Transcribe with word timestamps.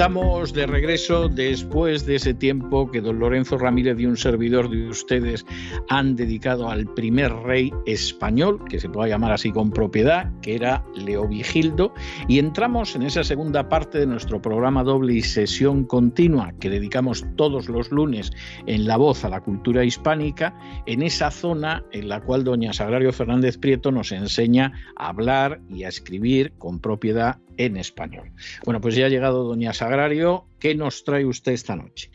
Estamos 0.00 0.54
de 0.54 0.66
regreso 0.66 1.28
después 1.28 2.06
de 2.06 2.14
ese 2.14 2.32
tiempo 2.32 2.90
que 2.90 3.02
don 3.02 3.18
Lorenzo 3.18 3.58
Ramírez 3.58 4.00
y 4.00 4.06
un 4.06 4.16
servidor 4.16 4.70
de 4.70 4.88
ustedes 4.88 5.44
han 5.90 6.16
dedicado 6.16 6.70
al 6.70 6.86
primer 6.94 7.30
rey 7.30 7.70
español, 7.84 8.64
que 8.70 8.80
se 8.80 8.88
pueda 8.88 9.08
llamar 9.08 9.32
así 9.32 9.52
con 9.52 9.70
propiedad, 9.70 10.32
que 10.40 10.54
era 10.54 10.82
Leovigildo, 10.94 11.92
y 12.28 12.38
entramos 12.38 12.96
en 12.96 13.02
esa 13.02 13.22
segunda 13.24 13.68
parte 13.68 13.98
de 13.98 14.06
nuestro 14.06 14.40
programa 14.40 14.84
doble 14.84 15.12
y 15.12 15.20
sesión 15.20 15.84
continua 15.84 16.54
que 16.58 16.70
dedicamos 16.70 17.26
todos 17.36 17.68
los 17.68 17.90
lunes 17.90 18.32
en 18.64 18.86
La 18.86 18.96
Voz 18.96 19.26
a 19.26 19.28
la 19.28 19.42
cultura 19.42 19.84
hispánica, 19.84 20.58
en 20.86 21.02
esa 21.02 21.30
zona 21.30 21.84
en 21.92 22.08
la 22.08 22.22
cual 22.22 22.42
doña 22.42 22.72
Sagrario 22.72 23.12
Fernández 23.12 23.58
Prieto 23.58 23.92
nos 23.92 24.12
enseña 24.12 24.72
a 24.96 25.10
hablar 25.10 25.60
y 25.68 25.84
a 25.84 25.88
escribir 25.88 26.54
con 26.56 26.78
propiedad 26.78 27.36
en 27.66 27.76
español. 27.76 28.32
Bueno, 28.64 28.80
pues 28.80 28.94
ya 28.94 29.06
ha 29.06 29.08
llegado 29.08 29.44
doña 29.44 29.74
Sagrario. 29.74 30.46
¿Qué 30.58 30.74
nos 30.74 31.04
trae 31.04 31.26
usted 31.26 31.52
esta 31.52 31.76
noche? 31.76 32.10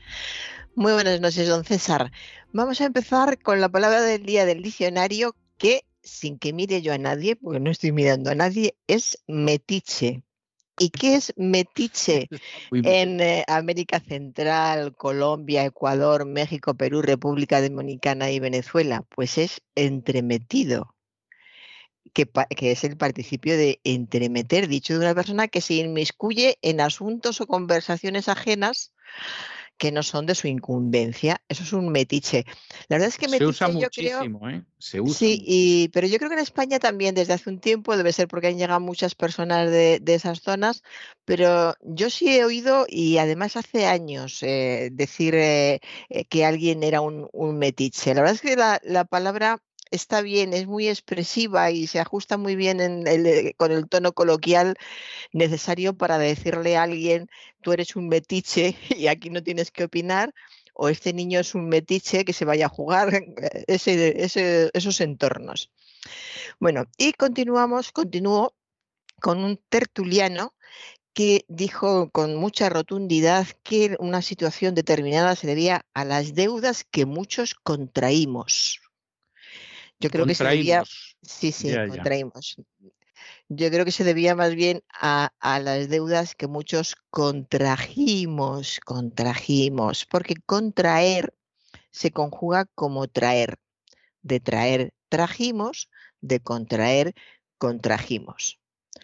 Muy 0.73 0.93
buenas 0.93 1.21
noches, 1.21 1.47
don 1.47 1.63
César. 1.63 2.11
Vamos 2.51 2.81
a 2.81 2.85
empezar 2.85 3.39
con 3.39 3.61
la 3.61 3.69
palabra 3.69 4.01
del 4.01 4.25
día 4.25 4.45
del 4.45 4.63
diccionario 4.63 5.35
que, 5.57 5.85
sin 6.01 6.39
que 6.39 6.51
mire 6.51 6.81
yo 6.81 6.93
a 6.93 6.97
nadie, 6.97 7.35
porque 7.35 7.59
no 7.59 7.69
estoy 7.69 7.91
mirando 7.91 8.31
a 8.31 8.35
nadie, 8.35 8.75
es 8.87 9.23
metiche. 9.27 10.23
¿Y 10.77 10.89
qué 10.89 11.15
es 11.15 11.31
metiche 11.37 12.27
en 12.71 13.21
eh, 13.21 13.45
América 13.47 13.99
Central, 13.99 14.95
Colombia, 14.95 15.63
Ecuador, 15.63 16.25
México, 16.25 16.73
Perú, 16.73 17.01
República 17.03 17.61
Dominicana 17.61 18.31
y 18.31 18.39
Venezuela? 18.39 19.05
Pues 19.15 19.37
es 19.37 19.61
entremetido 19.75 20.94
que, 22.13 22.29
es 22.71 22.83
el 22.83 22.97
participio 22.97 23.57
de 23.57 23.79
entremeter, 23.83 24.67
dicho 24.67 24.93
de 24.93 24.99
una 24.99 25.15
persona 25.15 25.47
que 25.47 25.61
se 25.61 25.75
inmiscuye 25.75 26.57
en 26.61 26.81
asuntos 26.81 27.41
o 27.41 27.47
conversaciones 27.47 28.29
ajenas 28.29 28.91
que 29.77 29.91
no 29.91 30.03
son 30.03 30.25
de 30.25 30.35
su 30.35 30.47
incumbencia. 30.47 31.41
Eso 31.49 31.63
es 31.63 31.73
un 31.73 31.89
metiche. 31.89 32.45
La 32.87 32.95
verdad 32.95 33.09
es 33.09 33.17
que 33.17 33.27
metiche, 33.27 33.39
se 33.39 33.49
usa 33.49 33.67
muchísimo, 33.67 34.49
¿eh? 34.49 34.63
Se 34.77 35.01
usa. 35.01 35.13
Sí, 35.13 35.89
pero 35.91 36.07
yo 36.07 36.17
creo 36.17 36.29
que 36.29 36.35
en 36.35 36.41
España 36.41 36.79
también 36.79 37.13
desde 37.13 37.33
hace 37.33 37.49
un 37.49 37.59
tiempo 37.59 37.97
debe 37.97 38.13
ser 38.13 38.27
porque 38.27 38.47
han 38.47 38.57
llegado 38.57 38.79
muchas 38.79 39.15
personas 39.15 39.69
de, 39.69 40.01
esas 40.05 40.39
zonas, 40.39 40.81
pero 41.25 41.73
yo 41.81 42.09
sí 42.09 42.37
he 42.37 42.45
oído 42.45 42.85
y 42.87 43.17
además 43.17 43.57
hace 43.57 43.85
años 43.85 44.41
eh, 44.43 44.89
decir 44.93 45.35
eh, 45.35 45.81
eh, 46.09 46.25
que 46.25 46.45
alguien 46.45 46.83
era 46.83 47.01
un, 47.01 47.27
metiche. 47.57 48.13
La 48.13 48.21
verdad 48.21 48.35
es 48.35 48.41
que 48.41 48.55
la, 48.55 48.79
la 48.83 49.03
palabra 49.03 49.61
está 49.91 50.21
bien, 50.21 50.53
es 50.53 50.67
muy 50.67 50.87
expresiva 50.89 51.71
y 51.71 51.87
se 51.87 51.99
ajusta 51.99 52.37
muy 52.37 52.55
bien 52.55 52.79
eh, 53.07 53.53
con 53.57 53.71
el 53.71 53.87
tono 53.87 54.13
coloquial 54.13 54.75
necesario 55.31 55.95
para 55.97 56.17
decirle 56.17 56.77
a 56.77 56.83
alguien, 56.83 57.27
tú 57.61 57.71
eres 57.73 57.95
un 57.95 58.07
metiche 58.07 58.75
y 58.97 59.07
aquí 59.07 59.29
no 59.29 59.43
tienes 59.43 59.71
que 59.71 59.85
opinar, 59.85 60.33
o 60.73 60.89
este 60.89 61.13
niño 61.13 61.39
es 61.39 61.55
un 61.55 61.69
metiche 61.69 62.25
que 62.25 62.33
se 62.33 62.45
vaya 62.45 62.65
a 62.67 62.69
jugar, 62.69 63.13
eh, 63.67 64.71
esos 64.73 65.01
entornos. 65.01 65.71
Bueno, 66.59 66.85
y 66.97 67.13
continuamos, 67.13 67.91
continúo 67.91 68.53
con 69.21 69.43
un 69.43 69.57
tertuliano 69.69 70.53
que 71.13 71.45
dijo 71.47 72.09
con 72.11 72.35
mucha 72.35 72.67
rotundidad 72.69 73.47
que 73.63 73.95
una 73.99 74.21
situación 74.21 74.75
determinada 74.75 75.35
se 75.37 75.47
debía 75.47 75.85
a 75.93 76.03
las 76.03 76.35
deudas 76.35 76.83
que 76.83 77.05
muchos 77.05 77.55
contraímos. 77.55 78.81
Yo 79.99 80.09
creo 80.09 80.25
que 80.25 80.35
se 80.35 80.43
debía. 80.43 80.83
Sí, 81.21 81.51
sí, 81.51 81.73
contraímos. 81.87 82.57
Yo 83.47 83.69
creo 83.69 83.85
que 83.85 83.91
se 83.91 84.03
debía 84.03 84.35
más 84.35 84.55
bien 84.55 84.83
a, 84.93 85.31
a, 85.39 85.59
las 85.59 85.89
deudas 85.89 86.35
que 86.35 86.47
muchos 86.47 86.95
contrajimos, 87.09 88.79
contrajimos, 88.83 90.05
porque 90.05 90.35
contraer 90.45 91.33
se 91.91 92.11
conjuga 92.11 92.65
como 92.75 93.07
traer. 93.07 93.57
De 94.21 94.39
traer 94.39 94.93
trajimos, 95.09 95.89
de 96.19 96.39
contraer 96.39 97.13
contrajimos. 97.57 98.59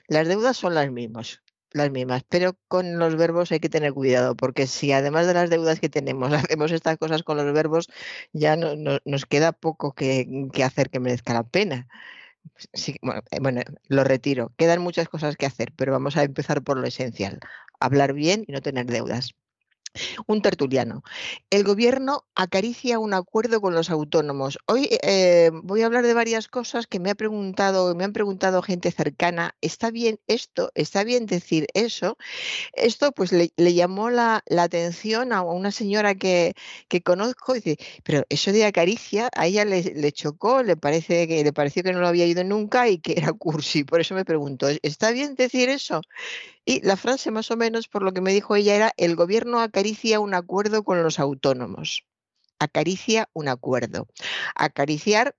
Las 0.07 0.27
deudas 0.27 0.57
son 0.57 0.73
las 0.75 0.91
mismas, 0.91 1.41
las 1.73 1.91
mismas, 1.91 2.23
pero 2.29 2.57
con 2.67 2.99
los 2.99 3.15
verbos 3.15 3.51
hay 3.51 3.59
que 3.59 3.69
tener 3.69 3.93
cuidado, 3.93 4.35
porque 4.35 4.67
si 4.67 4.91
además 4.91 5.27
de 5.27 5.33
las 5.33 5.49
deudas 5.49 5.79
que 5.79 5.89
tenemos 5.89 6.31
hacemos 6.33 6.71
estas 6.71 6.97
cosas 6.97 7.23
con 7.23 7.37
los 7.37 7.51
verbos, 7.53 7.87
ya 8.33 8.55
no, 8.55 8.75
nos 9.05 9.25
queda 9.25 9.51
poco 9.53 9.93
que, 9.93 10.27
hacer 10.63 10.89
que 10.89 10.99
merezca 10.99 11.33
la 11.33 11.43
pena. 11.43 11.87
bueno, 13.01 13.21
eh, 13.31 13.39
bueno, 13.41 13.61
lo 13.87 14.03
retiro. 14.03 14.53
Quedan 14.57 14.81
muchas 14.81 15.09
cosas 15.09 15.37
que 15.37 15.45
hacer, 15.45 15.73
pero 15.75 15.91
vamos 15.91 16.17
a 16.17 16.23
empezar 16.23 16.63
por 16.63 16.77
lo 16.77 16.87
esencial. 16.87 17.39
Hablar 17.79 18.13
bien 18.13 18.43
y 18.47 18.51
no 18.53 18.61
tener 18.61 18.85
deudas. 18.87 19.35
Un 20.25 20.41
tertuliano. 20.41 21.03
El 21.49 21.63
gobierno 21.63 22.23
acaricia 22.35 22.99
un 22.99 23.13
acuerdo 23.13 23.59
con 23.59 23.73
los 23.73 23.89
autónomos. 23.89 24.57
Hoy 24.65 24.87
eh, 25.03 25.51
voy 25.53 25.81
a 25.81 25.85
hablar 25.85 26.05
de 26.05 26.13
varias 26.13 26.47
cosas 26.47 26.87
que 26.87 26.99
me 26.99 27.09
ha 27.09 27.15
preguntado, 27.15 27.93
me 27.95 28.05
han 28.05 28.13
preguntado 28.13 28.61
gente 28.61 28.91
cercana. 28.91 29.55
¿Está 29.59 29.91
bien 29.91 30.19
esto? 30.27 30.71
¿Está 30.75 31.03
bien 31.03 31.25
decir 31.25 31.67
eso? 31.73 32.17
Esto 32.73 33.11
pues 33.11 33.33
le, 33.33 33.51
llamó 33.57 34.09
la, 34.09 34.43
atención 34.57 35.33
a 35.33 35.41
una 35.41 35.71
señora 35.71 36.15
que, 36.15 36.53
conozco 37.03 37.55
y 37.55 37.59
dice, 37.59 37.77
pero 38.03 38.23
eso 38.29 38.51
de 38.51 38.65
acaricia 38.65 39.29
a 39.35 39.47
ella 39.47 39.65
le, 39.65 40.11
chocó, 40.13 40.63
le 40.63 40.77
parece 40.77 41.27
que 41.27 41.43
le 41.43 41.53
pareció 41.53 41.83
que 41.83 41.91
no 41.91 41.99
lo 41.99 42.07
había 42.07 42.25
ido 42.25 42.43
nunca 42.43 42.87
y 42.87 42.99
que 42.99 43.13
era 43.17 43.33
cursi. 43.33 43.83
Por 43.83 43.99
eso 43.99 44.15
me 44.15 44.25
pregunto, 44.25 44.67
¿está 44.83 45.11
bien 45.11 45.35
decir 45.35 45.69
eso? 45.69 46.01
Y 46.65 46.85
la 46.85 46.95
frase 46.95 47.31
más 47.31 47.49
o 47.51 47.57
menos, 47.57 47.87
por 47.87 48.03
lo 48.03 48.13
que 48.13 48.21
me 48.21 48.33
dijo 48.33 48.55
ella, 48.55 48.75
era, 48.75 48.93
el 48.97 49.15
gobierno 49.15 49.59
acaricia 49.59 50.19
un 50.19 50.33
acuerdo 50.33 50.83
con 50.83 51.01
los 51.01 51.19
autónomos. 51.19 52.05
Acaricia 52.59 53.29
un 53.33 53.47
acuerdo. 53.47 54.07
Acariciar 54.55 55.35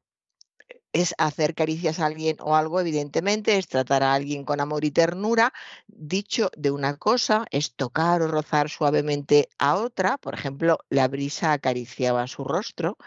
es 0.93 1.15
hacer 1.19 1.55
caricias 1.55 2.01
a 2.01 2.07
alguien 2.07 2.37
o 2.41 2.55
algo, 2.55 2.81
evidentemente, 2.81 3.57
es 3.57 3.67
tratar 3.67 4.03
a 4.03 4.15
alguien 4.15 4.45
con 4.45 4.61
amor 4.61 4.85
y 4.85 4.91
ternura. 4.91 5.53
Dicho 5.87 6.51
de 6.57 6.71
una 6.71 6.97
cosa, 6.97 7.47
es 7.51 7.75
tocar 7.75 8.23
o 8.23 8.29
rozar 8.29 8.69
suavemente 8.69 9.49
a 9.59 9.77
otra, 9.77 10.19
por 10.19 10.35
ejemplo, 10.35 10.79
la 10.91 11.09
brisa 11.09 11.53
acariciaba 11.53 12.27
su 12.27 12.45
rostro. 12.45 12.99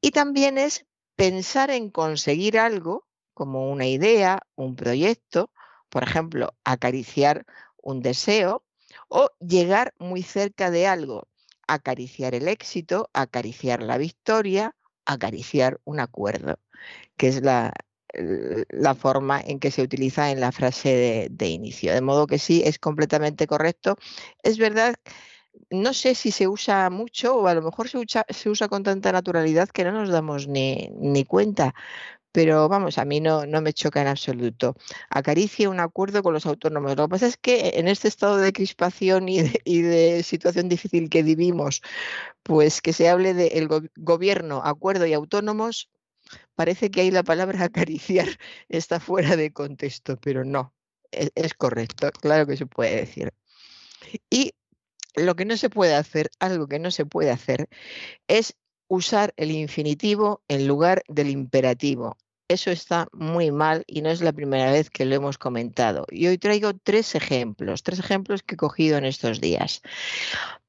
Y 0.00 0.12
también 0.12 0.56
es 0.56 0.86
pensar 1.16 1.70
en 1.70 1.90
conseguir 1.90 2.58
algo, 2.58 3.06
como 3.34 3.70
una 3.70 3.86
idea, 3.86 4.40
un 4.54 4.76
proyecto, 4.76 5.50
por 5.90 6.04
ejemplo, 6.04 6.54
acariciar 6.64 7.44
un 7.76 8.00
deseo 8.00 8.64
o 9.08 9.30
llegar 9.40 9.94
muy 9.98 10.22
cerca 10.22 10.70
de 10.70 10.86
algo, 10.86 11.28
acariciar 11.66 12.34
el 12.34 12.48
éxito, 12.48 13.10
acariciar 13.12 13.82
la 13.82 13.98
victoria, 13.98 14.74
acariciar 15.04 15.80
un 15.84 16.00
acuerdo, 16.00 16.58
que 17.16 17.28
es 17.28 17.42
la, 17.42 17.72
la 18.12 18.94
forma 18.94 19.40
en 19.40 19.58
que 19.60 19.70
se 19.70 19.82
utiliza 19.82 20.30
en 20.30 20.40
la 20.40 20.52
frase 20.52 21.28
de, 21.30 21.48
inicio. 21.48 21.92
De 21.92 22.00
modo 22.00 22.26
que 22.26 22.38
sí, 22.38 22.62
es 22.64 22.78
completamente 22.78 23.46
correcto. 23.46 23.96
Es 24.42 24.58
verdad, 24.58 24.94
no 25.70 25.94
sé 25.94 26.14
si 26.14 26.30
se 26.32 26.48
usa 26.48 26.90
mucho 26.90 27.36
o 27.36 27.46
a 27.46 27.54
lo 27.54 27.62
mejor 27.62 27.88
se 27.88 27.98
usa, 27.98 28.24
se 28.28 28.50
usa 28.50 28.68
con 28.68 28.82
tanta 28.82 29.12
naturalidad 29.12 29.68
que 29.68 29.84
no 29.84 29.92
nos 29.92 30.10
damos 30.10 30.48
ni, 30.48 30.90
ni 30.94 31.24
cuenta, 31.24 31.74
pero 32.32 32.68
vamos, 32.68 32.98
a 32.98 33.04
mí 33.04 33.20
no, 33.20 33.46
no 33.46 33.60
me 33.60 33.72
choca 33.72 34.00
en 34.02 34.08
absoluto. 34.08 34.76
Acaricia 35.10 35.68
un 35.70 35.80
acuerdo 35.80 36.22
con 36.22 36.32
los 36.34 36.46
autónomos. 36.46 36.96
Lo 36.96 37.04
que 37.04 37.10
pasa 37.10 37.26
es 37.26 37.36
que 37.36 37.72
en 37.74 37.88
este 37.88 38.08
estado 38.08 38.36
de 38.38 38.52
crispación 38.52 39.28
y 39.28 39.42
de, 39.42 40.22
situación 40.22 40.68
difícil 40.68 41.10
que 41.10 41.22
vivimos, 41.22 41.82
pues 42.42 42.80
que 42.82 42.92
se 42.92 43.08
hable 43.08 43.34
del 43.34 43.68
gobierno, 43.96 44.62
acuerdo 44.64 45.06
y 45.06 45.12
autónomos, 45.14 45.90
parece 46.54 46.90
que 46.90 47.02
ahí 47.02 47.10
la 47.10 47.22
palabra 47.24 47.64
acariciar 47.64 48.28
está 48.68 49.00
fuera 49.00 49.36
de 49.36 49.52
contexto, 49.52 50.18
pero 50.20 50.44
no, 50.44 50.74
es, 51.10 51.32
es 51.34 51.54
correcto, 51.54 52.10
claro 52.20 52.46
que 52.46 52.56
se 52.56 52.66
puede 52.66 52.96
decir. 52.96 53.32
Y 54.30 54.52
lo 55.16 55.36
que 55.36 55.44
no 55.44 55.56
se 55.56 55.70
puede 55.70 55.94
hacer, 55.94 56.30
algo 56.38 56.68
que 56.68 56.78
no 56.78 56.90
se 56.90 57.06
puede 57.06 57.30
hacer, 57.30 57.68
es 58.28 58.56
usar 58.90 59.32
el 59.36 59.52
infinitivo 59.52 60.42
en 60.48 60.66
lugar 60.66 61.04
del 61.06 61.30
imperativo. 61.30 62.18
Eso 62.48 62.72
está 62.72 63.06
muy 63.12 63.52
mal 63.52 63.84
y 63.86 64.02
no 64.02 64.10
es 64.10 64.20
la 64.20 64.32
primera 64.32 64.72
vez 64.72 64.90
que 64.90 65.04
lo 65.04 65.14
hemos 65.14 65.38
comentado. 65.38 66.06
Y 66.10 66.26
hoy 66.26 66.38
traigo 66.38 66.74
tres 66.74 67.14
ejemplos, 67.14 67.84
tres 67.84 68.00
ejemplos 68.00 68.42
que 68.42 68.56
he 68.56 68.58
cogido 68.58 68.98
en 68.98 69.04
estos 69.04 69.40
días. 69.40 69.80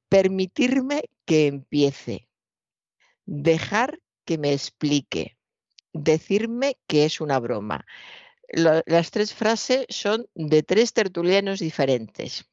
Permitirme 0.07 1.09
que 1.25 1.47
empiece. 1.47 2.27
Dejar 3.25 3.99
que 4.23 4.37
me 4.37 4.53
explique. 4.53 5.35
Decirme 5.91 6.77
que 6.85 7.05
es 7.05 7.21
una 7.21 7.39
broma. 7.39 7.87
las 8.53 9.09
tres 9.09 9.33
frases 9.33 9.87
son 9.89 10.27
de 10.35 10.61
tres 10.61 10.93
tertulianos 10.93 11.59
diferentes 11.59 12.50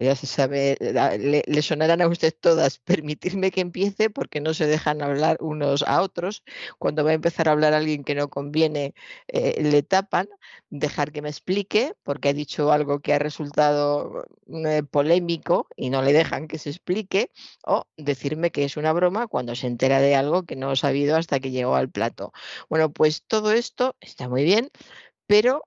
ya 0.00 0.14
se 0.14 0.26
sabe, 0.26 0.76
le, 0.80 1.62
sonarán 1.62 2.00
a 2.02 2.08
usted 2.08 2.34
todas, 2.38 2.78
permitirme 2.84 3.50
que 3.50 3.60
empiece 3.60 4.10
porque 4.10 4.40
no 4.40 4.54
se 4.54 4.66
dejan 4.66 5.02
hablar 5.02 5.38
unos 5.40 5.82
a 5.82 6.02
otros. 6.02 6.42
Cuando 6.78 7.04
va 7.04 7.10
a 7.10 7.14
empezar 7.14 7.48
a 7.48 7.52
hablar 7.52 7.74
alguien 7.74 8.04
que 8.04 8.14
no 8.14 8.28
conviene, 8.28 8.94
eh, 9.28 9.62
le 9.62 9.82
tapan. 9.82 10.28
Dejar 10.70 11.12
que 11.12 11.22
me 11.22 11.30
explique 11.30 11.94
porque 12.02 12.28
ha 12.28 12.32
dicho 12.32 12.72
algo 12.72 13.00
que 13.00 13.14
ha 13.14 13.18
resultado 13.18 14.26
eh, 14.48 14.82
polémico 14.82 15.66
y 15.76 15.90
no 15.90 16.02
le 16.02 16.12
dejan 16.12 16.46
que 16.48 16.58
se 16.58 16.70
explique. 16.70 17.30
O 17.66 17.86
decirme 17.96 18.50
que 18.50 18.64
es 18.64 18.76
una 18.76 18.92
broma 18.92 19.26
cuando 19.28 19.54
se 19.54 19.66
entera 19.66 20.00
de 20.00 20.14
algo 20.14 20.44
que 20.44 20.56
no 20.56 20.70
ha 20.70 20.76
sabido 20.76 21.16
hasta 21.16 21.40
que 21.40 21.50
llegó 21.50 21.74
al 21.76 21.90
plato. 21.90 22.32
Bueno, 22.68 22.92
pues 22.92 23.22
todo 23.26 23.52
esto 23.52 23.96
está 24.00 24.28
muy 24.28 24.44
bien, 24.44 24.70
pero 25.26 25.64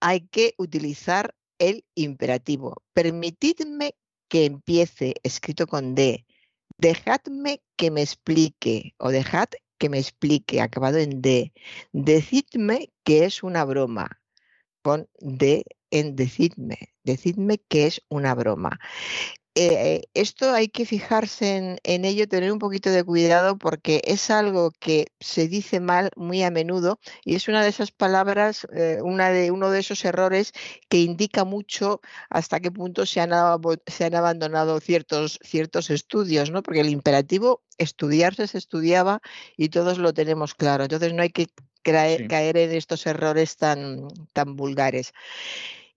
hay 0.00 0.22
que 0.28 0.54
utilizar 0.58 1.34
el 1.58 1.84
imperativo. 1.94 2.82
Permitidme 2.92 3.94
que 4.28 4.44
empiece, 4.44 5.14
escrito 5.22 5.66
con 5.66 5.94
D. 5.94 6.26
Dejadme 6.78 7.62
que 7.76 7.90
me 7.90 8.02
explique 8.02 8.94
o 8.98 9.10
dejad 9.10 9.48
que 9.78 9.88
me 9.88 9.98
explique, 9.98 10.60
acabado 10.60 10.98
en 10.98 11.22
D. 11.22 11.52
Decidme 11.92 12.92
que 13.04 13.24
es 13.24 13.42
una 13.42 13.64
broma, 13.64 14.20
con 14.82 15.08
D 15.20 15.64
en 15.90 16.16
decidme. 16.16 16.94
Decidme 17.04 17.58
que 17.58 17.86
es 17.86 18.02
una 18.08 18.34
broma. 18.34 18.78
Eh, 19.60 20.02
esto 20.14 20.52
hay 20.52 20.68
que 20.68 20.86
fijarse 20.86 21.78
en, 21.82 22.04
ello, 22.04 22.28
tener 22.28 22.52
un 22.52 22.60
poquito 22.60 22.90
de 22.90 23.02
cuidado 23.02 23.58
porque 23.58 24.00
es 24.04 24.30
algo 24.30 24.70
que 24.70 25.08
se 25.18 25.48
dice 25.48 25.80
mal 25.80 26.10
muy 26.14 26.44
a 26.44 26.52
menudo 26.52 27.00
y 27.24 27.34
es 27.34 27.48
una 27.48 27.64
de 27.64 27.68
esas 27.70 27.90
palabras, 27.90 28.68
eh, 28.72 29.00
una 29.02 29.30
de, 29.30 29.50
uno 29.50 29.70
de 29.70 29.80
esos 29.80 30.04
errores 30.04 30.52
que 30.88 30.98
indica 30.98 31.44
mucho 31.44 32.00
hasta 32.30 32.60
qué 32.60 32.70
punto 32.70 33.04
se 33.04 33.20
han, 33.20 33.32
se 33.88 34.04
han 34.04 34.14
abandonado 34.14 34.78
ciertos, 34.78 35.40
ciertos 35.42 35.90
estudios, 35.90 36.52
¿no? 36.52 36.62
porque 36.62 36.82
el 36.82 36.88
imperativo 36.90 37.64
estudiarse 37.78 38.46
se 38.46 38.58
estudiaba 38.58 39.22
y 39.56 39.70
todos 39.70 39.98
lo 39.98 40.14
tenemos 40.14 40.54
claro, 40.54 40.84
entonces 40.84 41.12
no 41.14 41.22
hay 41.22 41.30
que 41.30 41.48
caer 41.82 42.56
en 42.56 42.70
estos 42.76 43.06
errores 43.06 43.56
tan, 43.56 44.06
tan 44.32 44.54
vulgares. 44.54 45.12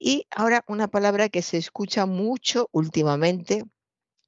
Y 0.03 0.25
ahora 0.31 0.63
una 0.67 0.87
palabra 0.87 1.29
que 1.29 1.43
se 1.43 1.57
escucha 1.57 2.07
mucho 2.07 2.69
últimamente, 2.71 3.65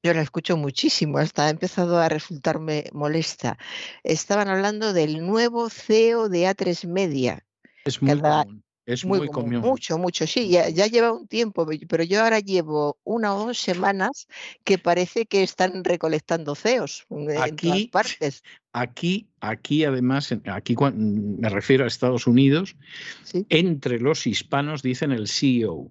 yo 0.03 0.13
la 0.13 0.21
escucho 0.21 0.55
muchísimo, 0.55 1.17
hasta 1.17 1.47
ha 1.47 1.49
empezado 1.49 1.97
a 1.97 2.09
resultarme 2.09 2.83
molesta. 2.93 3.57
Estaban 4.03 4.49
hablando 4.49 4.93
del 4.93 5.25
nuevo 5.25 5.71
CEO 5.71 6.29
de 6.29 6.47
A3 6.47 6.87
Media. 6.87 7.43
Es 7.85 8.03
muy 8.03 8.21
común. 8.21 8.62
Es 8.85 9.05
muy, 9.05 9.29
común. 9.29 9.59
Mucho, 9.59 9.97
mucho, 9.97 10.27
sí, 10.27 10.49
ya, 10.49 10.67
ya, 10.67 10.87
lleva 10.87 11.13
un 11.13 11.27
tiempo, 11.27 11.65
pero 11.87 12.03
yo 12.03 12.21
ahora 12.21 12.39
llevo 12.39 12.97
una 13.05 13.33
o 13.33 13.45
dos 13.45 13.57
semanas 13.57 14.27
que 14.65 14.77
parece 14.77 15.25
que 15.25 15.41
están 15.41 15.85
recolectando 15.85 16.53
CEOs 16.53 17.05
en 17.09 17.37
aquí, 17.37 17.87
todas 17.87 17.87
partes. 17.87 18.43
Aquí, 18.73 19.27
aquí 19.39 19.85
además, 19.85 20.35
aquí 20.45 20.75
me 20.95 21.47
refiero 21.47 21.85
a 21.85 21.87
Estados 21.87 22.27
Unidos, 22.27 22.75
entre 23.49 23.99
los 23.99 24.27
hispanos 24.27 24.81
dicen 24.81 25.13
el 25.13 25.29
CEO. 25.29 25.89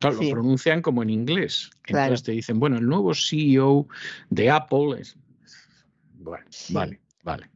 Claro, 0.00 0.22
lo 0.22 0.30
pronuncian 0.30 0.80
como 0.80 1.02
en 1.02 1.10
inglés. 1.10 1.70
Entonces 1.86 2.22
te 2.22 2.30
dicen, 2.30 2.60
bueno, 2.60 2.78
el 2.78 2.86
nuevo 2.86 3.12
CEO 3.14 3.88
de 4.30 4.50
Apple 4.50 5.00
es... 5.00 5.16
Bueno, 6.14 6.44
vale, 6.68 7.00
vale. 7.24 7.50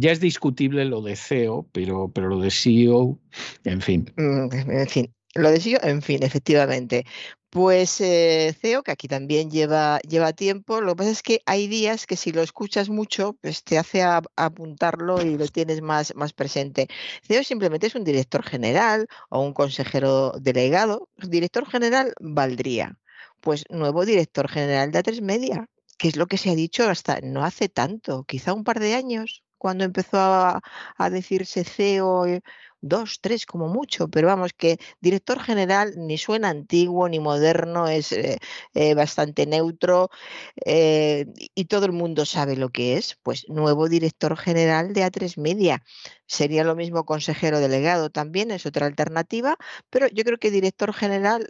Ya 0.00 0.12
es 0.12 0.20
discutible 0.20 0.84
lo 0.84 1.02
de 1.02 1.16
CEO, 1.16 1.68
pero, 1.72 2.10
pero 2.12 2.28
lo 2.28 2.40
de 2.40 2.50
CEO, 2.50 3.18
en 3.64 3.80
fin. 3.80 4.12
Mm, 4.16 4.70
en 4.70 4.88
fin, 4.88 5.14
Lo 5.34 5.50
de 5.50 5.60
CEO, 5.60 5.80
en 5.82 6.02
fin, 6.02 6.22
efectivamente. 6.22 7.04
Pues 7.50 8.00
eh, 8.02 8.54
CEO, 8.60 8.82
que 8.82 8.90
aquí 8.92 9.08
también 9.08 9.50
lleva, 9.50 10.00
lleva 10.00 10.34
tiempo, 10.34 10.82
lo 10.82 10.92
que 10.92 10.96
pasa 10.96 11.10
es 11.10 11.22
que 11.22 11.40
hay 11.46 11.66
días 11.66 12.06
que 12.06 12.16
si 12.16 12.30
lo 12.30 12.42
escuchas 12.42 12.90
mucho, 12.90 13.34
pues 13.40 13.64
te 13.64 13.78
hace 13.78 14.02
apuntarlo 14.02 15.22
y 15.24 15.38
lo 15.38 15.48
tienes 15.48 15.80
más, 15.80 16.14
más 16.14 16.34
presente. 16.34 16.88
CEO 17.22 17.42
simplemente 17.42 17.86
es 17.86 17.94
un 17.94 18.04
director 18.04 18.44
general 18.44 19.06
o 19.30 19.40
un 19.40 19.54
consejero 19.54 20.32
delegado. 20.38 21.08
Director 21.16 21.66
general 21.66 22.12
valdría. 22.20 22.98
Pues 23.40 23.64
nuevo 23.70 24.04
director 24.04 24.48
general 24.48 24.92
de 24.92 24.98
A3 24.98 25.22
Media, 25.22 25.68
que 25.96 26.08
es 26.08 26.16
lo 26.16 26.26
que 26.26 26.36
se 26.38 26.50
ha 26.50 26.54
dicho 26.54 26.88
hasta 26.88 27.20
no 27.22 27.44
hace 27.44 27.68
tanto, 27.70 28.24
quizá 28.24 28.52
un 28.52 28.64
par 28.64 28.78
de 28.78 28.94
años, 28.94 29.42
cuando 29.58 29.84
empezó 29.84 30.18
a, 30.18 30.60
decirse 31.10 31.64
CEO 31.64 32.26
dos, 32.80 33.20
tres 33.20 33.46
como 33.46 33.68
mucho, 33.68 34.08
pero 34.08 34.28
vamos, 34.28 34.52
que 34.52 34.78
director 35.00 35.40
general 35.40 35.94
ni 35.96 36.18
suena 36.18 36.48
antiguo 36.50 37.08
ni 37.08 37.20
moderno, 37.20 37.88
es 37.88 38.12
eh, 38.12 38.38
eh, 38.74 38.94
bastante 38.94 39.46
neutro 39.46 40.10
eh, 40.64 41.26
y 41.54 41.64
todo 41.66 41.86
el 41.86 41.92
mundo 41.92 42.26
sabe 42.26 42.56
lo 42.56 42.70
que 42.70 42.96
es, 42.96 43.16
pues 43.22 43.48
nuevo 43.48 43.88
director 43.88 44.36
general 44.36 44.92
de 44.92 45.04
A3 45.04 45.38
Media. 45.38 45.82
Sería 46.26 46.64
lo 46.64 46.76
mismo 46.76 47.04
consejero 47.04 47.60
delegado 47.60 48.10
también, 48.10 48.50
es 48.50 48.66
otra 48.66 48.86
alternativa, 48.86 49.56
pero 49.90 50.06
yo 50.08 50.24
creo 50.24 50.38
que 50.38 50.50
director 50.50 50.92
general 50.92 51.48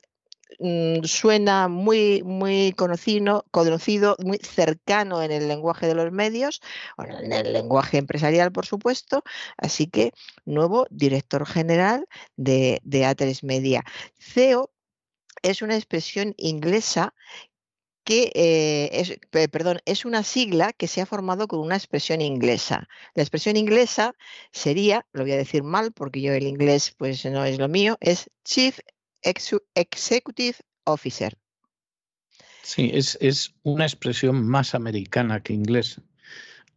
Mm, 0.58 1.04
suena 1.04 1.68
muy, 1.68 2.22
muy 2.24 2.72
conocido, 2.72 3.44
conocido, 3.50 4.16
muy 4.18 4.38
cercano 4.38 5.22
en 5.22 5.30
el 5.30 5.46
lenguaje 5.46 5.86
de 5.86 5.94
los 5.94 6.10
medios, 6.10 6.60
en 6.98 7.32
el 7.32 7.52
lenguaje 7.52 7.98
empresarial, 7.98 8.50
por 8.52 8.66
supuesto. 8.66 9.22
Así 9.56 9.86
que, 9.86 10.12
nuevo 10.46 10.86
director 10.90 11.46
general 11.46 12.06
de, 12.36 12.80
A3 12.84 13.44
Media. 13.44 13.84
CEO 14.18 14.70
es 15.42 15.62
una 15.62 15.76
expresión 15.76 16.34
inglesa 16.36 17.14
que 18.04 18.32
eh, 18.34 18.88
es, 18.92 19.18
perdón, 19.50 19.80
es 19.84 20.06
una 20.06 20.22
sigla 20.22 20.72
que 20.72 20.88
se 20.88 21.02
ha 21.02 21.06
formado 21.06 21.46
con 21.46 21.60
una 21.60 21.76
expresión 21.76 22.22
inglesa. 22.22 22.88
La 23.14 23.22
expresión 23.22 23.56
inglesa 23.56 24.14
sería, 24.50 25.06
lo 25.12 25.24
voy 25.24 25.32
a 25.32 25.36
decir 25.36 25.62
mal 25.62 25.92
porque 25.92 26.22
yo 26.22 26.32
el 26.32 26.46
inglés 26.46 26.94
pues 26.96 27.24
no 27.26 27.44
es 27.44 27.58
lo 27.58 27.68
mío, 27.68 27.98
es 28.00 28.30
Chief 28.44 28.78
Executive 29.22 30.56
Officer. 30.84 31.36
Sí, 32.62 32.90
es, 32.92 33.16
es 33.20 33.54
una 33.62 33.84
expresión 33.84 34.46
más 34.46 34.74
americana 34.74 35.42
que 35.42 35.54
inglesa. 35.54 36.02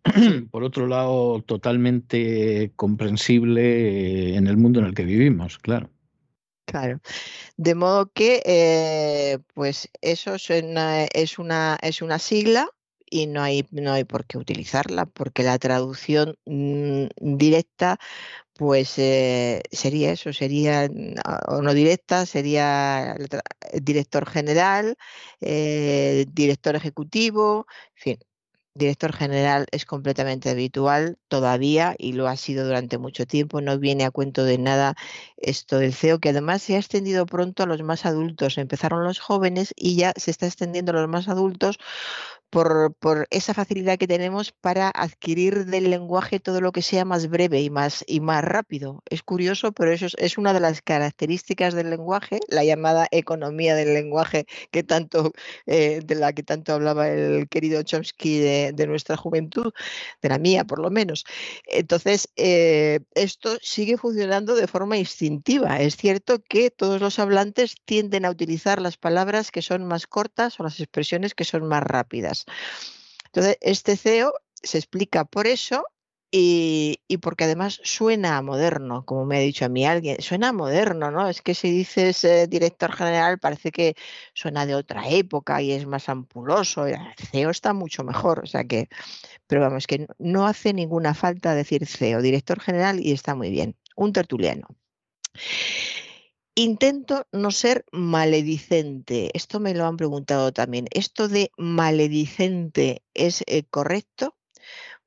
Por 0.51 0.63
otro 0.63 0.87
lado, 0.87 1.41
totalmente 1.41 2.71
comprensible 2.75 4.35
en 4.35 4.47
el 4.47 4.57
mundo 4.57 4.79
en 4.79 4.87
el 4.87 4.93
que 4.93 5.03
vivimos, 5.03 5.57
claro. 5.57 5.89
Claro. 6.65 7.01
De 7.57 7.75
modo 7.75 8.11
que, 8.13 8.41
eh, 8.45 9.39
pues 9.53 9.89
eso 10.01 10.35
es 10.35 10.49
una, 10.49 11.03
es 11.05 11.37
una, 11.37 11.77
es 11.81 12.01
una 12.01 12.17
sigla 12.17 12.69
y 13.09 13.27
no 13.27 13.41
hay, 13.43 13.67
no 13.71 13.91
hay 13.91 14.05
por 14.05 14.25
qué 14.25 14.37
utilizarla, 14.37 15.05
porque 15.05 15.43
la 15.43 15.59
traducción 15.59 16.37
mm, 16.45 17.07
directa 17.17 17.99
pues 18.61 18.99
eh, 18.99 19.63
sería 19.71 20.11
eso, 20.11 20.33
sería, 20.33 20.87
mm, 20.87 21.15
o 21.47 21.63
no 21.63 21.73
directa, 21.73 22.27
sería 22.27 23.15
director 23.81 24.29
general, 24.29 24.97
eh, 25.41 26.27
director 26.31 26.75
ejecutivo, 26.75 27.65
en 27.95 28.01
fin, 28.03 28.19
director 28.75 29.13
general 29.13 29.65
es 29.71 29.85
completamente 29.85 30.51
habitual 30.51 31.17
todavía 31.27 31.95
y 31.97 32.13
lo 32.13 32.27
ha 32.27 32.37
sido 32.37 32.63
durante 32.65 32.99
mucho 32.99 33.25
tiempo, 33.25 33.61
no 33.61 33.79
viene 33.79 34.05
a 34.05 34.11
cuento 34.11 34.43
de 34.45 34.59
nada 34.59 34.93
esto 35.37 35.79
del 35.79 35.95
CEO, 35.95 36.19
que 36.19 36.29
además 36.29 36.61
se 36.61 36.75
ha 36.75 36.79
extendido 36.79 37.25
pronto 37.25 37.63
a 37.63 37.65
los 37.65 37.81
más 37.81 38.05
adultos, 38.05 38.59
empezaron 38.59 39.03
los 39.03 39.19
jóvenes 39.19 39.73
y 39.75 39.95
ya 39.95 40.13
se 40.17 40.29
está 40.29 40.45
extendiendo 40.45 40.91
a 40.91 40.95
los 40.95 41.09
más 41.09 41.29
adultos 41.29 41.79
por, 42.51 42.93
por, 42.99 43.27
esa 43.31 43.53
facilidad 43.53 43.97
que 43.97 44.07
tenemos 44.07 44.51
para 44.51 44.89
adquirir 44.89 45.65
del 45.65 45.89
lenguaje 45.89 46.39
todo 46.39 46.59
lo 46.59 46.73
que 46.73 46.81
sea 46.81 47.05
más 47.05 47.29
breve 47.29 47.61
y 47.61 47.69
más, 47.69 48.03
y 48.07 48.19
más 48.19 48.43
rápido. 48.43 49.01
Es 49.09 49.23
curioso, 49.23 49.71
pero 49.71 49.91
eso 49.93 50.07
es, 50.17 50.37
una 50.37 50.53
de 50.53 50.59
las 50.59 50.81
características 50.81 51.73
del 51.73 51.89
lenguaje, 51.89 52.39
la 52.49 52.65
llamada 52.65 53.07
economía 53.11 53.73
del 53.75 53.93
lenguaje 53.93 54.45
que 54.69 54.83
tanto, 54.83 55.31
eh, 55.65 56.01
de 56.03 56.15
la 56.15 56.33
que 56.33 56.43
tanto 56.43 56.73
hablaba 56.73 57.07
el 57.09 57.47
querido 57.47 57.81
Chomsky 57.83 58.39
de, 58.39 58.87
nuestra 58.87 59.15
juventud, 59.15 59.71
de 60.21 60.29
la 60.29 60.37
mía 60.37 60.65
por 60.65 60.79
lo 60.79 60.89
menos. 60.91 61.23
Entonces, 61.65 62.27
eh, 62.35 62.99
esto 63.15 63.57
sigue 63.61 63.97
funcionando 63.97 64.55
de 64.55 64.67
forma 64.67 64.97
instintiva. 64.97 65.79
Es 65.79 65.95
cierto 65.95 66.43
que 66.43 66.69
todos 66.69 66.99
los 66.99 67.17
hablantes 67.19 67.75
tienden 67.85 68.25
a 68.25 68.29
utilizar 68.29 68.81
las 68.81 68.97
palabras 68.97 69.51
que 69.51 69.61
son 69.61 69.85
más 69.85 70.05
cortas 70.05 70.59
o 70.59 70.63
las 70.63 70.79
expresiones 70.81 71.33
que 71.33 71.45
son 71.45 71.65
más 71.67 71.83
rápidas. 71.83 72.40
Entonces, 73.27 73.57
este 73.61 73.97
CEO 73.97 74.33
se 74.61 74.77
explica 74.77 75.25
por 75.25 75.47
eso 75.47 75.85
y, 76.33 76.97
porque 77.21 77.43
además 77.43 77.81
suena 77.83 78.41
moderno, 78.41 79.05
como 79.05 79.25
me 79.25 79.37
ha 79.37 79.41
dicho 79.41 79.65
a 79.65 79.69
mí 79.69 79.85
alguien, 79.85 80.21
suena 80.21 80.53
moderno, 80.53 81.11
¿no? 81.11 81.27
Es 81.27 81.41
que 81.41 81.53
si 81.53 81.69
dices 81.69 82.23
eh, 82.23 82.47
director 82.47 82.93
general 82.93 83.37
parece 83.37 83.71
que 83.71 83.95
suena 84.33 84.65
de 84.65 84.75
otra 84.75 85.09
época 85.09 85.61
y 85.61 85.73
es 85.73 85.85
más 85.85 86.07
ampuloso. 86.07 86.87
El 86.87 86.97
CEO 87.17 87.49
está 87.49 87.73
mucho 87.73 88.03
mejor, 88.05 88.39
o 88.43 88.45
sea 88.45 88.63
que, 88.63 88.87
pero 89.45 89.61
vamos, 89.61 89.87
que 89.87 90.07
no 90.19 90.47
hace 90.47 90.73
ninguna 90.73 91.13
falta 91.13 91.53
decir 91.53 91.85
CEO, 91.85 92.21
director 92.21 92.61
general 92.61 92.99
y 93.01 93.11
está 93.11 93.35
muy 93.35 93.51
bien. 93.51 93.75
Un 93.97 94.13
tertuliano. 94.13 94.67
Intento 96.55 97.25
no 97.31 97.49
ser 97.51 97.85
maledicente. 97.93 99.31
Esto 99.33 99.61
me 99.61 99.73
lo 99.73 99.85
han 99.85 99.95
preguntado 99.95 100.51
también. 100.51 100.87
¿Esto 100.91 101.29
de 101.29 101.49
maledicente 101.57 103.03
es 103.13 103.45
eh, 103.47 103.63
correcto? 103.69 104.35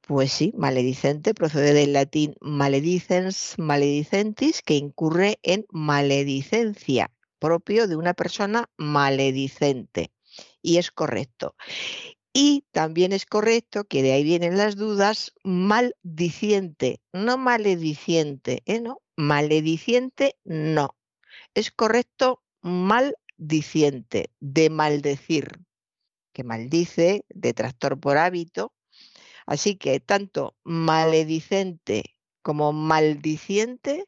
Pues 0.00 0.32
sí, 0.32 0.54
maledicente 0.56 1.34
procede 1.34 1.74
del 1.74 1.92
latín 1.92 2.34
maledicens, 2.40 3.56
maledicentis, 3.58 4.62
que 4.62 4.76
incurre 4.76 5.38
en 5.42 5.66
maledicencia, 5.70 7.10
propio 7.38 7.88
de 7.88 7.96
una 7.96 8.14
persona 8.14 8.70
maledicente. 8.78 10.12
Y 10.62 10.78
es 10.78 10.90
correcto. 10.90 11.56
Y 12.32 12.64
también 12.72 13.12
es 13.12 13.26
correcto, 13.26 13.84
que 13.84 14.02
de 14.02 14.12
ahí 14.12 14.24
vienen 14.24 14.56
las 14.56 14.76
dudas, 14.76 15.34
maldiciente, 15.44 17.00
no 17.12 17.36
malediciente, 17.36 18.62
¿eh? 18.64 18.80
¿no? 18.80 19.02
Malediciente 19.16 20.36
no 20.44 20.96
es 21.54 21.70
correcto 21.70 22.42
maldiciente, 22.62 24.30
de 24.40 24.70
maldecir, 24.70 25.60
que 26.32 26.44
maldice, 26.44 27.24
detractor 27.28 27.98
por 27.98 28.18
hábito. 28.18 28.72
Así 29.46 29.76
que 29.76 30.00
tanto 30.00 30.56
maledicente 30.64 32.16
como 32.42 32.72
maldiciente 32.72 34.06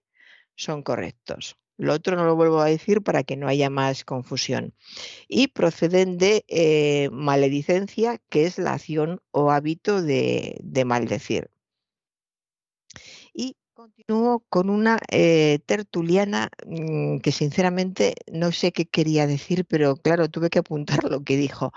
son 0.57 0.83
correctos. 0.83 1.57
Lo 1.79 1.93
otro 1.93 2.17
no 2.17 2.25
lo 2.25 2.37
vuelvo 2.37 2.61
a 2.61 2.67
decir 2.67 3.03
para 3.03 3.23
que 3.23 3.37
no 3.37 3.49
haya 3.49 3.69
más 3.69 4.05
confusión. 4.05 4.75
Y 5.29 5.49
proceden 5.49 6.17
de 6.17 6.45
eh, 6.49 7.11
maledicencia, 7.13 8.19
que 8.31 8.47
es 8.47 8.59
la 8.59 8.73
acción 8.73 9.21
o 9.31 9.51
hábito 9.51 10.03
de, 10.03 10.59
de 10.63 10.85
maldecir. 10.87 11.51
Continúo 13.77 14.43
con 14.49 14.71
una 14.71 14.99
eh, 15.11 15.59
tertuliana 15.67 16.49
mm, 16.67 17.19
que 17.19 17.31
sinceramente 17.31 18.15
no 18.33 18.51
sé 18.51 18.73
qué 18.73 18.87
quería 18.87 19.27
decir, 19.27 19.67
pero 19.67 19.97
claro, 19.97 20.31
tuve 20.31 20.49
que 20.49 20.61
apuntar 20.61 21.05
lo 21.05 21.23
que 21.23 21.37
dijo. 21.37 21.75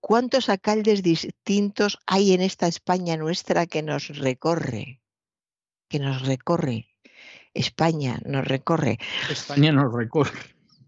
¿Cuántos 0.00 0.48
alcaldes 0.48 1.02
distintos 1.02 1.98
hay 2.06 2.32
en 2.32 2.40
esta 2.40 2.68
España 2.68 3.18
nuestra 3.18 3.66
que 3.66 3.82
nos 3.82 4.16
recorre? 4.16 5.02
Que 5.90 5.98
nos 5.98 6.26
recorre. 6.26 6.88
España 7.52 8.18
nos 8.24 8.46
recorre. 8.46 8.96
España 9.28 9.72
nos 9.72 9.92
recorre. 9.92 10.32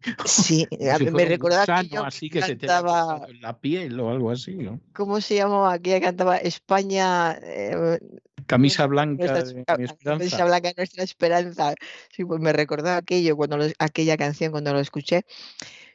Sí, 0.26 0.66
me 1.12 1.25
recordaba 1.25 1.83
que 1.83 1.97
así 1.97 2.28
que 2.28 2.40
cantaba, 2.40 3.26
se 3.26 3.35
la 3.35 3.59
piel 3.59 3.99
o 4.00 4.11
algo 4.11 4.30
así, 4.30 4.54
¿no? 4.54 4.78
¿Cómo 4.92 5.23
se 5.23 5.37
llamaba 5.37 5.73
aquella 5.73 6.00
cantaba 6.00 6.37
España? 6.37 7.38
Eh, 7.42 7.99
camisa 8.46 8.86
blanca 8.86 9.42
de 9.42 9.54
mi 9.54 9.60
esperanza. 9.60 9.96
Camisa 10.04 10.44
blanca 10.44 10.68
de 10.68 10.74
nuestra 10.76 11.04
esperanza. 11.04 11.74
Sí, 12.10 12.24
pues 12.24 12.40
me 12.40 12.52
recordaba 12.52 12.96
aquello 12.96 13.36
cuando 13.36 13.58
aquella 13.78 14.16
canción 14.16 14.52
cuando 14.52 14.72
lo 14.72 14.80
escuché. 14.80 15.24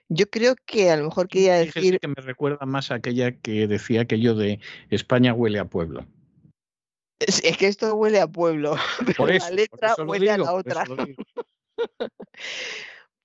Yo 0.09 0.29
creo 0.29 0.55
que 0.65 0.89
a 0.89 0.97
lo 0.97 1.05
mejor 1.05 1.27
quería 1.27 1.55
decir 1.55 1.99
que 1.99 2.07
me 2.07 2.15
recuerda 2.15 2.65
más 2.65 2.89
a 2.89 2.95
aquella 2.95 3.31
que 3.31 3.67
decía 3.67 4.01
aquello 4.01 4.33
de 4.33 4.59
España 4.89 5.33
huele 5.33 5.59
a 5.59 5.65
pueblo. 5.65 6.05
Es, 7.19 7.41
que 7.57 7.67
esto 7.67 7.93
huele 7.95 8.19
a 8.19 8.27
pueblo, 8.27 8.75
pero 9.05 9.27
la 9.27 9.51
letra 9.51 9.95
huele 10.05 10.31
a 10.31 10.37
la 10.37 10.53
otra. 10.53 10.83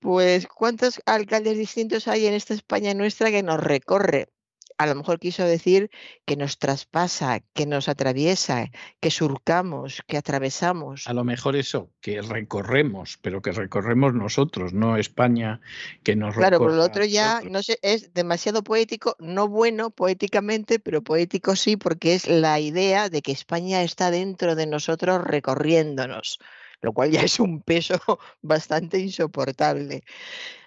Pues, 0.01 0.47
¿cuántos 0.47 1.01
alcaldes 1.07 1.57
distintos 1.57 2.09
hay 2.09 2.27
en 2.27 2.35
esta 2.35 2.53
España 2.53 2.93
nuestra 2.93 3.31
que 3.31 3.43
nos 3.43 3.59
recorre? 3.59 4.29
A 4.77 4.87
lo 4.87 4.95
mejor 4.95 5.19
quiso 5.21 5.45
decir 5.45 5.91
que 6.25 6.37
nos 6.37 6.59
traspasa, 6.59 7.41
que 7.53 7.67
nos 7.67 7.89
atraviesa, 7.89 8.71
que 9.01 9.11
surcamos, 9.11 10.03
que 10.07 10.17
atravesamos. 10.17 11.07
A 11.07 11.13
lo 11.13 11.25
mejor 11.25 11.57
eso, 11.57 11.91
que 12.01 12.21
recorremos, 12.21 13.19
pero 13.23 13.41
que 13.41 13.53
recorremos 13.53 14.15
nosotros, 14.15 14.73
no 14.73 14.97
España 14.97 15.61
que 16.03 16.17
nos 16.17 16.35
Claro, 16.35 16.59
por 16.59 16.73
lo 16.73 16.83
otro 16.83 17.05
ya 17.05 17.41
no 17.43 17.63
sé, 17.63 17.79
es 17.83 18.13
demasiado 18.15 18.65
poético, 18.65 19.17
no 19.21 19.49
bueno 19.49 19.91
poéticamente, 19.91 20.79
pero 20.81 21.03
poético 21.03 21.55
sí, 21.57 21.77
porque 21.77 22.15
es 22.15 22.27
la 22.27 22.59
idea 22.59 23.09
de 23.09 23.23
que 23.23 23.33
España 23.33 23.83
está 23.83 24.11
dentro 24.11 24.57
de 24.57 24.67
nosotros 24.67 25.23
recorriéndonos, 25.23 26.39
lo 26.81 26.93
cual 26.93 27.11
ya 27.11 27.23
es 27.23 27.39
un 27.39 27.63
peso 27.63 27.99
bastante 28.43 28.99
insoportable. 28.99 30.03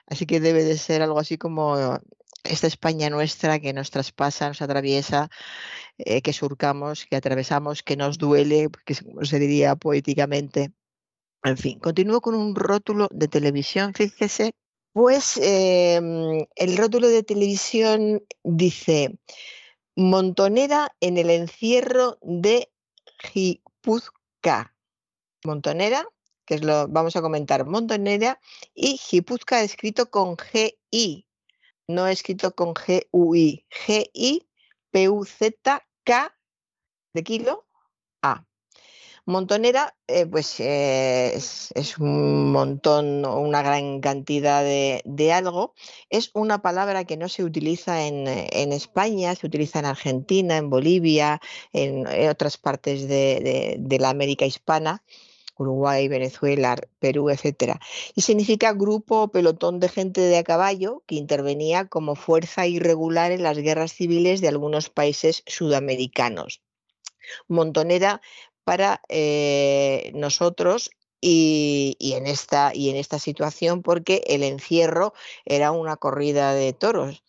Así 0.05 0.25
que 0.25 0.39
debe 0.39 0.63
de 0.63 0.77
ser 0.77 1.01
algo 1.01 1.19
así 1.19 1.37
como 1.37 1.99
esta 2.49 2.67
España 2.67 3.09
nuestra 3.09 3.59
que 3.59 3.73
nos 3.73 3.91
traspasa, 3.91 4.47
nos 4.47 4.61
atraviesa, 4.61 5.29
eh, 5.97 6.21
que 6.21 6.33
surcamos, 6.33 7.05
que 7.05 7.15
atravesamos, 7.15 7.83
que 7.83 7.97
nos 7.97 8.17
duele, 8.17 8.69
que 8.85 8.93
se 8.93 9.39
diría 9.39 9.75
poéticamente. 9.75 10.71
En 11.43 11.57
fin, 11.57 11.79
continúo 11.79 12.21
con 12.21 12.35
un 12.35 12.55
rótulo 12.55 13.07
de 13.11 13.27
televisión, 13.27 13.93
fíjese. 13.93 14.51
Pues 14.93 15.37
em, 15.37 16.45
el 16.55 16.77
rótulo 16.77 17.07
de 17.07 17.23
televisión 17.23 18.23
dice, 18.43 19.19
Montonera 19.95 20.95
en 20.99 21.17
el 21.17 21.29
encierro 21.29 22.17
de 22.21 22.71
Gipuzca. 23.19 24.75
Montonera, 25.43 26.07
que 26.45 26.55
es 26.55 26.63
lo 26.63 26.87
vamos 26.87 27.15
a 27.15 27.21
comentar, 27.21 27.65
Montonera 27.65 28.39
y 28.73 28.97
Gipuzca 28.97 29.61
escrito 29.61 30.09
con 30.09 30.35
G-I, 30.35 31.26
no 31.87 32.07
escrito 32.07 32.53
con 32.53 32.73
G-U-I, 32.73 33.65
G-I-P-U-Z-K 33.69 34.43
de 37.13 37.23
kilo 37.23 37.65
A. 38.21 38.45
Montonera, 39.25 39.95
eh, 40.07 40.25
pues 40.25 40.59
eh, 40.61 41.33
es, 41.35 41.97
un 41.97 42.51
montón, 42.51 43.25
una 43.25 43.61
gran 43.61 43.99
cantidad 43.99 44.63
de, 44.63 45.33
algo. 45.33 45.73
Es 46.09 46.31
una 46.33 46.61
palabra 46.61 47.03
que 47.03 47.17
no 47.17 47.27
se 47.27 47.43
utiliza 47.43 48.05
en, 48.05 48.27
España, 48.71 49.35
se 49.35 49.47
utiliza 49.47 49.79
en 49.79 49.85
Argentina, 49.85 50.55
en 50.55 50.69
Bolivia, 50.69 51.41
en, 51.73 52.07
otras 52.29 52.57
partes 52.57 53.07
de 53.09 53.97
la 53.99 54.09
América 54.09 54.45
hispana. 54.45 55.03
Uruguay, 55.57 56.07
Venezuela, 56.07 56.75
Perú, 56.99 57.29
etc. 57.29 57.79
Y 58.15 58.21
significa 58.21 58.73
grupo 58.73 59.23
o 59.23 59.27
pelotón 59.29 59.79
de 59.79 59.89
gente 59.89 60.21
de 60.21 60.37
a 60.37 60.43
caballo 60.43 61.03
que 61.07 61.15
intervenía 61.15 61.87
como 61.87 62.15
fuerza 62.15 62.67
irregular 62.67 63.31
en 63.31 63.43
las 63.43 63.57
guerras 63.57 63.93
civiles 63.93 64.41
de 64.41 64.47
algunos 64.47 64.89
países 64.89 65.43
sudamericanos. 65.45 66.61
Montonera 67.47 68.21
para 68.63 69.01
eh, 69.09 70.11
nosotros 70.13 70.91
y, 71.21 71.95
en 71.99 72.27
esta, 72.27 72.71
y 72.73 72.89
en 72.89 72.95
esta 72.95 73.19
situación 73.19 73.81
porque 73.81 74.23
el 74.27 74.43
encierro 74.43 75.13
era 75.45 75.71
una 75.71 75.97
corrida 75.97 76.53
de 76.53 76.73
toros. 76.73 77.23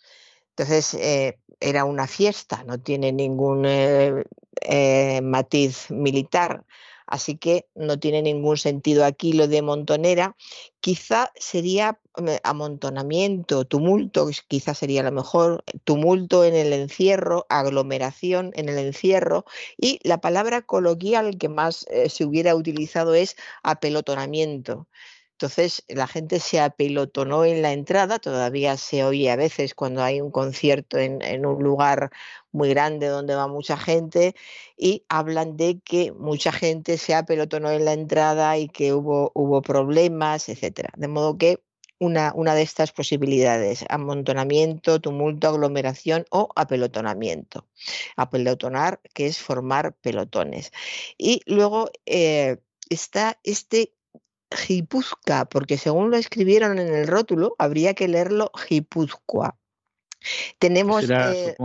Entonces 0.51 0.95
eh, 0.95 1.39
era 1.61 1.85
una 1.85 2.07
fiesta, 2.07 2.65
no 2.65 2.81
tiene 2.81 3.13
ningún 3.13 3.65
eh, 3.67 5.21
matiz 5.23 5.91
militar. 5.91 6.65
Así 7.09 7.37
que 7.39 7.67
no 7.75 7.99
tiene 7.99 8.21
ningún 8.21 8.59
sentido 8.59 9.05
aquí 9.05 9.33
lo 9.33 9.49
de 9.49 9.63
montonera. 9.63 10.37
Quizá 10.81 11.33
sería 11.37 11.99
amontonamiento, 12.45 13.65
tumulto, 13.65 14.29
quizá 14.47 14.75
sería 14.75 15.03
lo 15.03 15.11
mejor, 15.11 15.65
tumulto 15.85 16.45
en 16.45 16.55
el 16.55 16.73
encierro, 16.73 17.47
aglomeración 17.49 18.53
en 18.55 18.69
el 18.69 18.79
encierro 18.79 19.47
y 19.79 20.01
la 20.03 20.21
palabra 20.21 20.63
coloquial 20.63 21.39
que 21.39 21.49
más 21.49 21.87
eh, 21.89 22.11
se 22.11 22.25
hubiera 22.25 22.55
utilizado 22.55 23.15
es 23.15 23.37
apelotonamiento. 23.63 24.87
Entonces 25.41 25.85
la 25.87 26.09
gente 26.09 26.41
se 26.41 26.59
apelotonó 26.59 27.45
en 27.45 27.63
la 27.63 27.73
entrada, 27.73 28.19
todavía 28.19 28.77
se 28.77 29.05
oye 29.05 29.31
a 29.31 29.37
veces 29.37 29.73
cuando 29.73 30.03
hay 30.03 30.21
un 30.21 30.33
concierto 30.33 30.99
en, 30.99 31.47
un 31.47 31.63
lugar 31.63 32.11
muy 32.51 32.71
grande 32.71 33.07
donde 33.07 33.37
va 33.37 33.47
mucha 33.47 33.77
gente 33.77 34.35
y 34.77 35.05
hablan 35.09 35.57
de 35.57 35.79
que 35.79 36.11
mucha 36.11 36.51
gente 36.51 36.99
se 36.99 37.15
apelotonó 37.15 37.71
en 37.71 37.85
la 37.85 37.93
entrada 37.93 38.59
y 38.59 38.67
que 38.67 38.93
hubo, 38.93 39.31
hubo 39.33 39.63
problemas, 39.63 40.49
etc. 40.49 40.89
De 40.97 41.07
modo 41.07 41.39
que 41.39 41.63
una, 42.01 42.33
una, 42.35 42.57
de 42.57 42.63
estas 42.63 42.91
posibilidades, 42.91 43.85
amontonamiento, 43.91 45.01
tumulto, 45.01 45.47
aglomeración 45.47 46.25
o 46.31 46.49
apelotonamiento. 46.57 47.65
Apelotonar, 48.17 49.01
que 49.15 49.27
es 49.27 49.39
formar 49.39 49.95
pelotones. 49.95 50.73
Y 51.17 51.43
luego 51.47 51.93
eh, 52.07 52.59
está 52.91 53.39
este 53.45 53.93
Gipuzca, 54.51 55.45
porque 55.45 55.77
según 55.77 56.11
lo 56.11 56.17
escribieron 56.17 56.79
en 56.79 56.95
el 56.95 57.07
rótulo, 57.07 57.55
habría 57.59 57.95
que 57.95 58.09
leerlo 58.09 58.51
Gipuzcoa. 58.57 59.59
Tenemos. 60.59 61.09
Eh, 61.09 61.57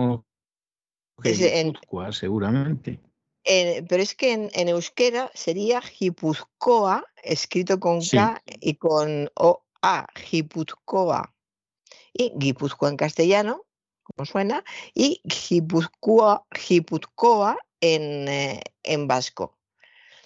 seguramente. 2.12 3.00
pero 3.44 4.04
es 4.04 4.16
que 4.16 4.34
en, 4.34 4.68
euskera 4.70 5.32
sería 5.34 5.82
Gipuzcoa, 5.82 7.06
escrito 7.24 7.80
con 7.80 8.02
K 8.02 8.42
y 8.60 8.76
con 8.76 9.30
O-A, 9.36 10.08
Gipuzcoa. 10.16 11.34
Y 12.14 12.34
Gipuzcoa 12.40 12.90
en 12.90 12.98
castellano, 12.98 13.66
como 14.04 14.26
suena, 14.26 14.64
y 14.94 15.22
Gipuzcoa, 15.30 16.46
en, 17.82 18.28
eh, 18.28 18.62
en 18.84 19.08
vasco. 19.08 19.58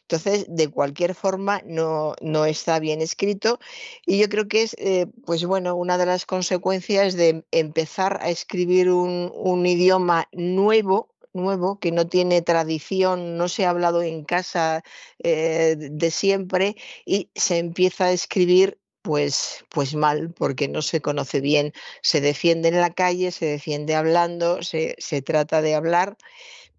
Entonces, 0.09 0.45
de 0.47 0.69
cualquier 0.69 1.15
forma, 1.15 1.61
no, 1.65 2.15
no 2.21 2.45
está 2.45 2.79
bien 2.79 3.01
escrito 3.01 3.59
y 4.05 4.19
yo 4.19 4.29
creo 4.29 4.47
que 4.47 4.63
es, 4.63 4.73
eh, 4.79 5.07
pues 5.25 5.43
bueno, 5.43 5.75
una 5.75 5.97
de 5.97 6.05
las 6.05 6.25
consecuencias 6.25 7.15
de 7.15 7.43
empezar 7.51 8.17
a 8.21 8.29
escribir 8.29 8.89
un, 8.89 9.65
idioma 9.65 10.29
nuevo, 10.31 11.09
nuevo, 11.33 11.77
que 11.79 11.91
no 11.91 12.07
tiene 12.07 12.41
tradición, 12.41 13.35
no 13.35 13.49
se 13.49 13.65
ha 13.65 13.71
hablado 13.71 14.01
en 14.01 14.23
casa 14.23 14.81
eh, 15.19 15.75
de 15.77 16.11
siempre 16.11 16.77
y 17.05 17.29
se 17.35 17.57
empieza 17.57 18.05
a 18.05 18.11
escribir 18.13 18.79
pues, 19.01 19.65
pues 19.69 19.93
mal, 19.93 20.33
porque 20.33 20.69
no 20.69 20.81
se 20.81 21.01
conoce 21.01 21.41
bien. 21.41 21.73
Se 22.01 22.21
defiende 22.21 22.69
en 22.69 22.79
la 22.79 22.93
calle, 22.93 23.31
se 23.31 23.45
defiende 23.45 23.95
hablando, 23.95 24.63
se, 24.63 24.95
se 24.99 25.21
trata 25.21 25.61
de 25.61 25.75
hablar, 25.75 26.17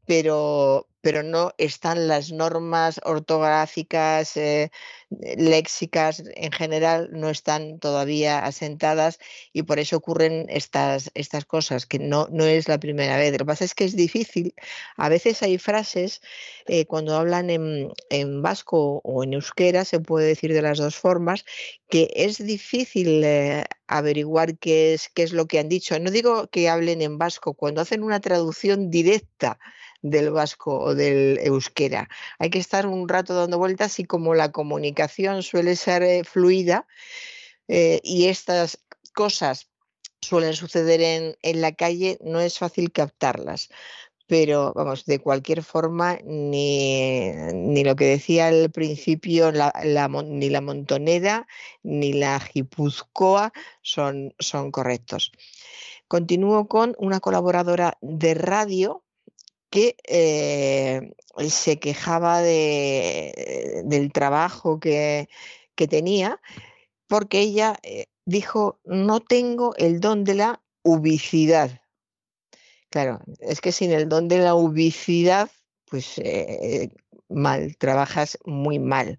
pero, 0.07 0.88
pero 1.01 1.23
no 1.23 1.53
están 1.59 2.09
las 2.09 2.33
normas 2.33 3.01
ortográficas, 3.05 4.37
eh, 4.37 4.71
léxicas 5.11 6.23
en 6.35 6.53
general, 6.53 7.09
no 7.13 7.31
están 7.31 7.79
todavía 7.79 8.45
asentadas 8.45 9.19
y 9.53 9.63
por 9.63 9.79
eso 9.79 9.97
ocurren 9.97 10.47
estas, 10.49 11.11
estas 11.15 11.45
cosas, 11.45 11.87
que 11.87 11.99
no, 11.99 12.29
no 12.31 12.45
es 12.45 12.69
la 12.69 12.79
primera 12.79 13.17
vez. 13.17 13.33
Lo 13.33 13.39
que 13.39 13.45
pasa 13.47 13.65
es 13.65 13.75
que 13.75 13.85
es 13.85 13.97
difícil. 13.97 14.55
A 14.97 15.09
veces 15.09 15.43
hay 15.43 15.59
frases, 15.59 16.21
eh, 16.67 16.85
cuando 16.87 17.17
hablan 17.17 17.51
en, 17.51 17.91
en, 18.11 18.43
vasco 18.43 19.01
o 19.05 19.25
en 19.25 19.35
euskera, 19.35 19.85
se 19.85 20.01
puede 20.01 20.27
decir 20.27 20.53
de 20.53 20.63
las 20.63 20.79
dos 20.79 20.97
formas, 20.97 21.45
que 21.89 22.11
es 22.15 22.45
difícil 22.45 23.23
eh, 23.25 23.65
averiguar 23.87 24.59
qué 24.59 24.95
es, 24.95 25.09
qué 25.09 25.23
es 25.23 25.33
lo 25.33 25.47
que 25.47 25.59
han 25.59 25.69
dicho. 25.69 25.99
No 25.99 26.11
digo 26.11 26.49
que 26.49 26.69
hablen 26.69 27.03
en 27.03 27.19
vasco, 27.19 27.55
cuando 27.55 27.81
hacen 27.81 28.03
una 28.03 28.21
traducción 28.21 28.91
directa 28.91 29.59
del 30.03 30.31
vasco 30.31 30.79
o 30.79 30.95
del 30.95 31.39
euskera. 31.43 32.09
Hay 32.39 32.51
que 32.51 32.59
estar 32.59 32.87
un 32.87 33.09
rato 33.09 33.35
dando 33.35 33.59
vueltas 33.59 33.99
y 33.99 34.05
como 34.05 34.35
la 34.35 34.53
comunicación 34.53 35.43
suele 35.43 35.77
ser 35.77 36.03
eh, 36.03 36.25
fluida 36.25 36.87
eh, 37.69 38.01
y 38.03 38.27
estas 38.27 38.79
cosas 39.15 39.69
suelen 40.21 40.55
suceder 40.55 41.01
en, 41.01 41.37
en, 41.43 41.61
la 41.61 41.73
calle, 41.73 42.19
no 42.23 42.41
es 42.41 42.59
fácil 42.59 42.93
captarlas. 42.93 43.69
Pero 44.27 44.75
vamos, 44.75 45.07
de 45.07 45.21
cualquier 45.21 45.63
forma, 45.63 46.19
ni, 46.23 47.31
ni 47.55 47.83
lo 47.83 47.97
que 47.97 48.05
decía 48.05 48.49
al 48.49 48.71
principio, 48.71 49.51
ni 49.53 50.51
la 50.51 50.61
montonera 50.61 51.47
ni 51.83 52.13
la 52.13 52.39
Gipuzcoa 52.39 53.53
son, 53.81 54.35
son 54.39 54.71
correctos. 54.71 55.33
Continúo 56.09 56.69
con 56.69 56.95
una 56.99 57.21
colaboradora 57.21 57.97
de 58.03 58.35
radio 58.35 59.03
que 59.71 59.97
eh, 60.05 61.13
se 61.49 61.79
quejaba 61.79 62.41
de, 62.41 63.83
del 63.85 64.13
trabajo 64.13 64.81
que, 64.81 65.29
tenía, 65.89 66.41
porque 67.07 67.41
ella 67.41 67.79
eh, 67.85 68.07
dijo, 68.25 68.81
no 68.85 69.21
tengo 69.21 69.77
el 69.77 70.01
don 70.01 70.25
de 70.25 70.35
la 70.35 70.63
ubicidad. 70.83 71.81
Claro, 72.91 73.21
es 73.41 73.61
que 73.61 73.71
sin 73.71 73.93
el 73.93 74.09
don 74.09 74.27
de 74.29 74.39
la 74.39 74.55
ubicidad, 74.55 75.51
pues 75.85 76.19
eh, 76.19 76.91
mal, 77.29 77.77
trabajas 77.77 78.39
muy 78.45 78.79
mal. 78.79 79.19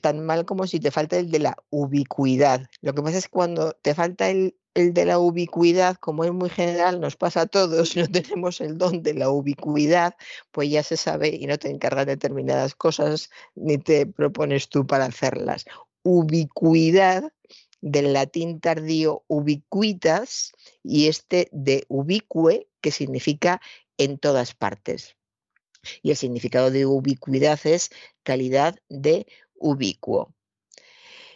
tan 0.00 0.24
mal 0.26 0.44
como 0.44 0.66
si 0.66 0.80
te 0.80 0.90
falta 0.90 1.16
el 1.18 1.30
de 1.30 1.38
la 1.38 1.56
ubicuidad. 1.70 2.68
Lo 2.80 2.94
que 2.94 3.02
pasa 3.02 3.18
es 3.18 3.26
que 3.26 3.30
cuando 3.30 3.72
te 3.82 3.94
falta 3.94 4.30
el 4.30 4.56
el 4.74 4.94
de 4.94 5.04
la 5.04 5.18
ubicuidad, 5.18 5.96
como 5.96 6.24
es 6.24 6.32
muy 6.32 6.50
general, 6.50 7.00
nos 7.00 7.16
pasa 7.16 7.42
a 7.42 7.46
todos, 7.46 7.96
no 7.96 8.08
tenemos 8.08 8.60
el 8.60 8.78
don 8.78 9.02
de 9.02 9.14
la 9.14 9.30
ubicuidad, 9.30 10.14
pues 10.50 10.70
ya 10.70 10.82
se 10.82 10.96
sabe 10.96 11.28
y 11.28 11.46
no 11.46 11.58
te 11.58 11.70
encargas 11.70 12.06
de 12.06 12.12
determinadas 12.12 12.74
cosas 12.74 13.30
ni 13.54 13.78
te 13.78 14.06
propones 14.06 14.68
tú 14.68 14.86
para 14.86 15.06
hacerlas. 15.06 15.64
Ubicuidad 16.02 17.32
del 17.80 18.12
latín 18.12 18.60
tardío 18.60 19.24
ubiquitas 19.26 20.52
y 20.82 21.08
este 21.08 21.48
de 21.52 21.84
ubique, 21.88 22.68
que 22.80 22.90
significa 22.90 23.60
en 23.98 24.18
todas 24.18 24.54
partes. 24.54 25.16
Y 26.00 26.10
el 26.10 26.16
significado 26.16 26.70
de 26.70 26.86
ubicuidad 26.86 27.58
es 27.64 27.90
calidad 28.22 28.76
de 28.88 29.26
ubicuo 29.54 30.32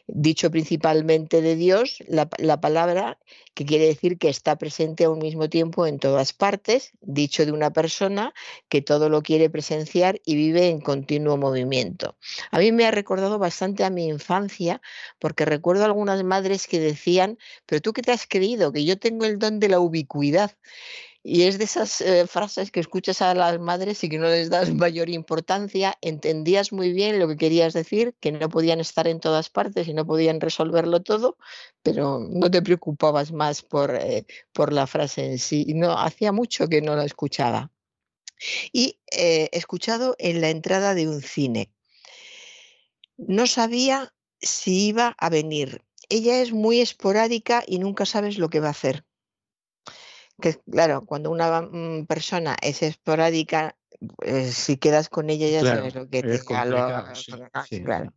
dicho 0.07 0.51
principalmente 0.51 1.43
de 1.43 1.57
Dios, 1.57 1.99
la, 2.07 2.27
palabra 2.61 3.19
que 3.55 3.65
quiere 3.65 3.87
decir 3.87 4.19
que 4.19 4.29
está 4.29 4.57
presente 4.57 5.05
a 5.05 5.11
un 5.11 5.19
mismo 5.19 5.49
tiempo 5.49 5.87
en 5.87 5.99
todas 5.99 6.33
partes, 6.33 6.93
dicho 7.01 7.45
de 7.45 7.53
una 7.53 7.73
persona 7.73 8.33
que 8.69 8.83
todo 8.83 9.09
lo 9.09 9.23
quiere 9.23 9.51
presenciar 9.51 10.21
y 10.25 10.37
vive 10.37 10.69
en 10.69 10.81
continuo 10.81 11.37
movimiento. 11.37 12.17
A 12.51 12.59
mí 12.59 12.71
me 12.73 12.87
ha 12.87 12.91
recordado 12.91 13.39
bastante 13.39 13.85
a 13.85 13.91
mi 13.91 14.07
infancia, 14.07 14.81
porque 15.19 15.45
recuerdo 15.45 15.85
algunas 15.85 16.23
madres 16.23 16.67
que 16.67 16.79
decían, 16.79 17.39
pero 17.67 17.81
tú 17.81 17.93
qué 17.93 18.03
te 18.03 18.13
has 18.13 18.27
creído, 18.27 18.73
que 18.73 18.85
yo 18.85 18.99
tengo 18.99 19.25
el 19.25 19.39
don 19.39 19.59
de 19.59 19.69
la 19.69 19.81
ubicuidad. 19.81 20.53
Y 21.29 21.43
es 21.43 21.59
de 21.59 21.65
esas 21.65 22.01
eh, 22.03 22.29
frases 22.29 22.71
que 22.71 22.79
escuchas 22.79 23.21
a 23.21 23.35
las 23.35 23.59
madres 23.59 24.05
y 24.05 24.09
que 24.09 24.17
no 24.17 24.29
les 24.29 24.49
das 24.49 24.71
mayor 24.75 25.11
importancia, 25.11 25.99
entendías 26.01 26.71
muy 26.71 26.93
bien 26.93 27.19
lo 27.19 27.27
que 27.27 27.37
querías 27.37 27.73
decir, 27.73 28.15
que 28.21 28.31
no 28.31 28.49
podían 28.49 28.79
estar 28.79 29.09
en 29.09 29.19
todas 29.19 29.51
partes 29.51 29.89
y 29.89 29.93
no 29.93 30.07
podían 30.07 30.41
resolverlo 30.41 31.03
todo, 31.03 31.37
pero 31.83 32.21
no 32.21 32.49
te 32.49 32.63
preocupabas 32.63 33.33
más 33.33 33.63
por, 33.63 33.97
eh, 33.97 34.25
por 34.53 34.73
la 34.73 34.87
frase 34.87 35.27
en 35.27 35.41
sí. 35.41 35.67
No, 35.75 35.99
hacía 35.99 36.31
mucho 36.31 36.69
que 36.69 36.81
no 36.81 36.95
la 36.95 37.05
escuchaba. 37.05 37.73
Y 38.73 39.01
eh, 39.11 39.49
escuchado 39.51 40.15
en 40.21 40.41
la 40.41 40.51
entrada 40.51 40.95
de 40.95 41.09
un 41.09 41.23
cine. 41.23 41.73
No 43.17 43.49
sabía 43.49 44.15
si 44.41 44.87
iba 44.91 45.17
a 45.19 45.29
venir. 45.29 45.83
Ella 46.09 46.41
es 46.41 46.53
muy 46.53 46.81
esporádica 46.81 47.65
y 47.67 47.81
nunca 47.81 48.07
sabes 48.07 48.39
lo 48.39 48.49
que 48.49 48.61
va 48.61 48.69
a 48.69 48.79
hacer 48.79 49.05
que 50.41 50.55
claro, 50.71 51.05
cuando 51.07 51.31
una 51.31 51.63
mm, 51.63 52.07
persona 52.07 52.57
es 52.61 52.83
esporádica, 52.83 53.77
pues, 54.17 54.55
si 54.55 54.77
quedas 54.77 55.09
con 55.09 55.31
ella 55.31 55.49
ya 55.49 55.65
sabes 55.65 55.95
lo 55.95 56.09
que 56.09 56.23
te 56.23 56.39
claro. 57.83 58.13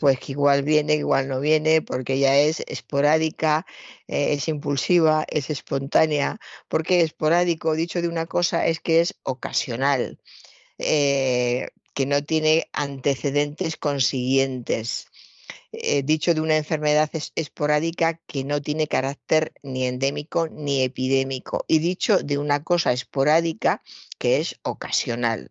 Pues 0.00 0.18
que 0.20 0.32
igual 0.32 0.62
viene, 0.62 0.94
igual 0.94 1.28
no 1.28 1.40
viene, 1.40 1.82
porque 1.82 2.14
ella 2.14 2.38
es 2.38 2.60
esporádica, 2.66 3.66
eh, 4.06 4.32
es 4.34 4.48
impulsiva, 4.48 5.24
es 5.28 5.50
espontánea. 5.50 6.38
Porque 6.68 7.02
esporádico, 7.02 7.74
dicho 7.74 8.00
de 8.00 8.08
una 8.08 8.26
cosa, 8.26 8.66
es 8.66 8.80
que 8.80 9.00
es 9.00 9.14
ocasional, 9.22 10.18
eh, 10.78 11.68
que 11.94 12.06
no 12.06 12.24
tiene 12.24 12.68
antecedentes 12.72 13.76
consiguientes. 13.76 15.08
Eh, 15.72 16.02
dicho 16.02 16.32
de 16.32 16.40
una 16.40 16.56
enfermedad 16.56 17.10
esporádica 17.34 18.20
que 18.26 18.42
no 18.44 18.62
tiene 18.62 18.86
carácter 18.86 19.52
ni 19.62 19.86
endémico 19.86 20.48
ni 20.48 20.82
epidémico, 20.82 21.64
y 21.68 21.78
dicho 21.78 22.18
de 22.18 22.38
una 22.38 22.64
cosa 22.64 22.92
esporádica 22.92 23.82
que 24.18 24.38
es 24.38 24.58
ocasional. 24.62 25.50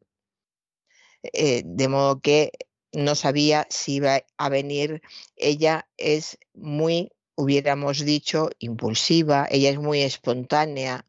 Eh, 1.21 1.61
de 1.65 1.87
modo 1.87 2.19
que 2.19 2.51
no 2.93 3.15
sabía 3.15 3.67
si 3.69 3.95
iba 3.95 4.23
a 4.37 4.49
venir. 4.49 5.01
Ella 5.35 5.87
es 5.97 6.37
muy, 6.53 7.11
hubiéramos 7.35 8.03
dicho, 8.03 8.49
impulsiva, 8.59 9.47
ella 9.51 9.69
es 9.69 9.77
muy 9.77 10.01
espontánea, 10.01 11.05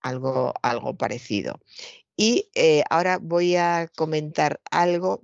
algo, 0.00 0.54
algo 0.62 0.96
parecido. 0.96 1.60
Y 2.16 2.50
eh, 2.54 2.82
ahora 2.90 3.18
voy 3.18 3.56
a 3.56 3.88
comentar 3.94 4.60
algo 4.70 5.22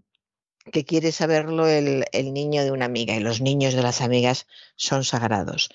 que 0.71 0.85
quiere 0.85 1.13
saberlo 1.13 1.67
el, 1.67 2.05
niño 2.33 2.65
de 2.65 2.71
una 2.71 2.85
amiga 2.85 3.15
y 3.15 3.21
los 3.21 3.41
niños 3.41 3.75
de 3.75 3.83
las 3.83 4.01
amigas 4.01 4.47
son 4.77 5.05
sagrados. 5.05 5.71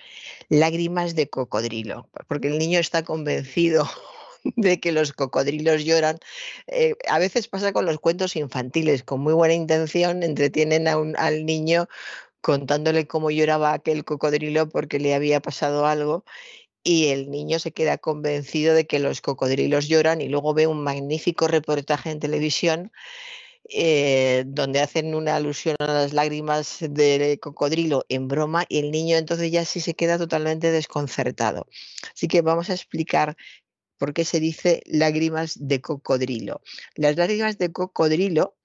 Lágrimas 0.50 1.16
de 1.16 1.30
cocodrilo, 1.30 2.10
porque 2.28 2.48
el 2.48 2.58
niño 2.58 2.80
está 2.80 3.04
convencido 3.04 3.90
de 4.56 4.80
que 4.80 4.92
los 4.92 5.14
cocodrilos 5.14 5.84
lloran. 5.84 6.20
Eh, 6.68 6.96
a 7.10 7.20
veces 7.20 7.48
pasa 7.48 7.74
con 7.74 7.86
los 7.86 8.00
cuentos 8.00 8.36
infantiles, 8.36 9.04
con 9.04 9.20
muy 9.20 9.34
buena 9.34 9.54
intención, 9.54 10.24
entretienen 10.24 10.88
al 10.88 11.46
niño 11.46 11.88
contándole 12.42 13.08
cómo 13.08 13.30
lloraba 13.30 13.74
aquel 13.74 14.06
cocodrilo 14.06 14.70
porque 14.70 15.00
le 15.00 15.16
había 15.16 15.42
pasado 15.42 15.86
algo 15.86 16.24
y 16.84 17.08
el 17.08 17.30
niño 17.30 17.60
se 17.60 17.74
queda 17.74 17.98
convencido 17.98 18.74
de 18.74 18.88
que 18.88 19.00
los 19.00 19.20
cocodrilos 19.20 19.90
lloran 19.90 20.22
y 20.22 20.30
luego 20.30 20.54
ve 20.54 20.68
un 20.68 20.82
magnífico 20.82 21.50
reportaje 21.50 22.12
en 22.12 22.22
televisión 22.22 22.94
eh, 23.70 24.44
donde 24.48 24.80
hacen 24.80 25.16
una 25.16 25.36
alusión 25.36 25.76
a 25.80 25.88
las 25.88 26.14
lágrimas 26.14 26.78
de 26.82 27.40
cocodrilo 27.42 28.06
en 28.10 28.28
broma 28.28 28.66
y 28.70 28.80
el 28.80 28.92
niño 28.92 29.18
entonces 29.18 29.52
ya 29.52 29.66
sí 29.66 29.82
se 29.82 29.94
queda 29.94 30.18
totalmente 30.18 30.72
desconcertado. 30.72 31.68
Así 32.14 32.28
que 32.28 32.42
vamos 32.42 32.70
a 32.70 32.74
explicar 32.74 33.36
por 33.98 34.14
qué 34.14 34.26
se 34.26 34.40
dice 34.40 34.82
lágrimas 34.86 35.58
de 35.60 35.82
cocodrilo. 35.82 36.62
Las 36.96 37.18
lágrimas 37.18 37.58
de 37.58 37.72
cocodrilo 37.72 38.58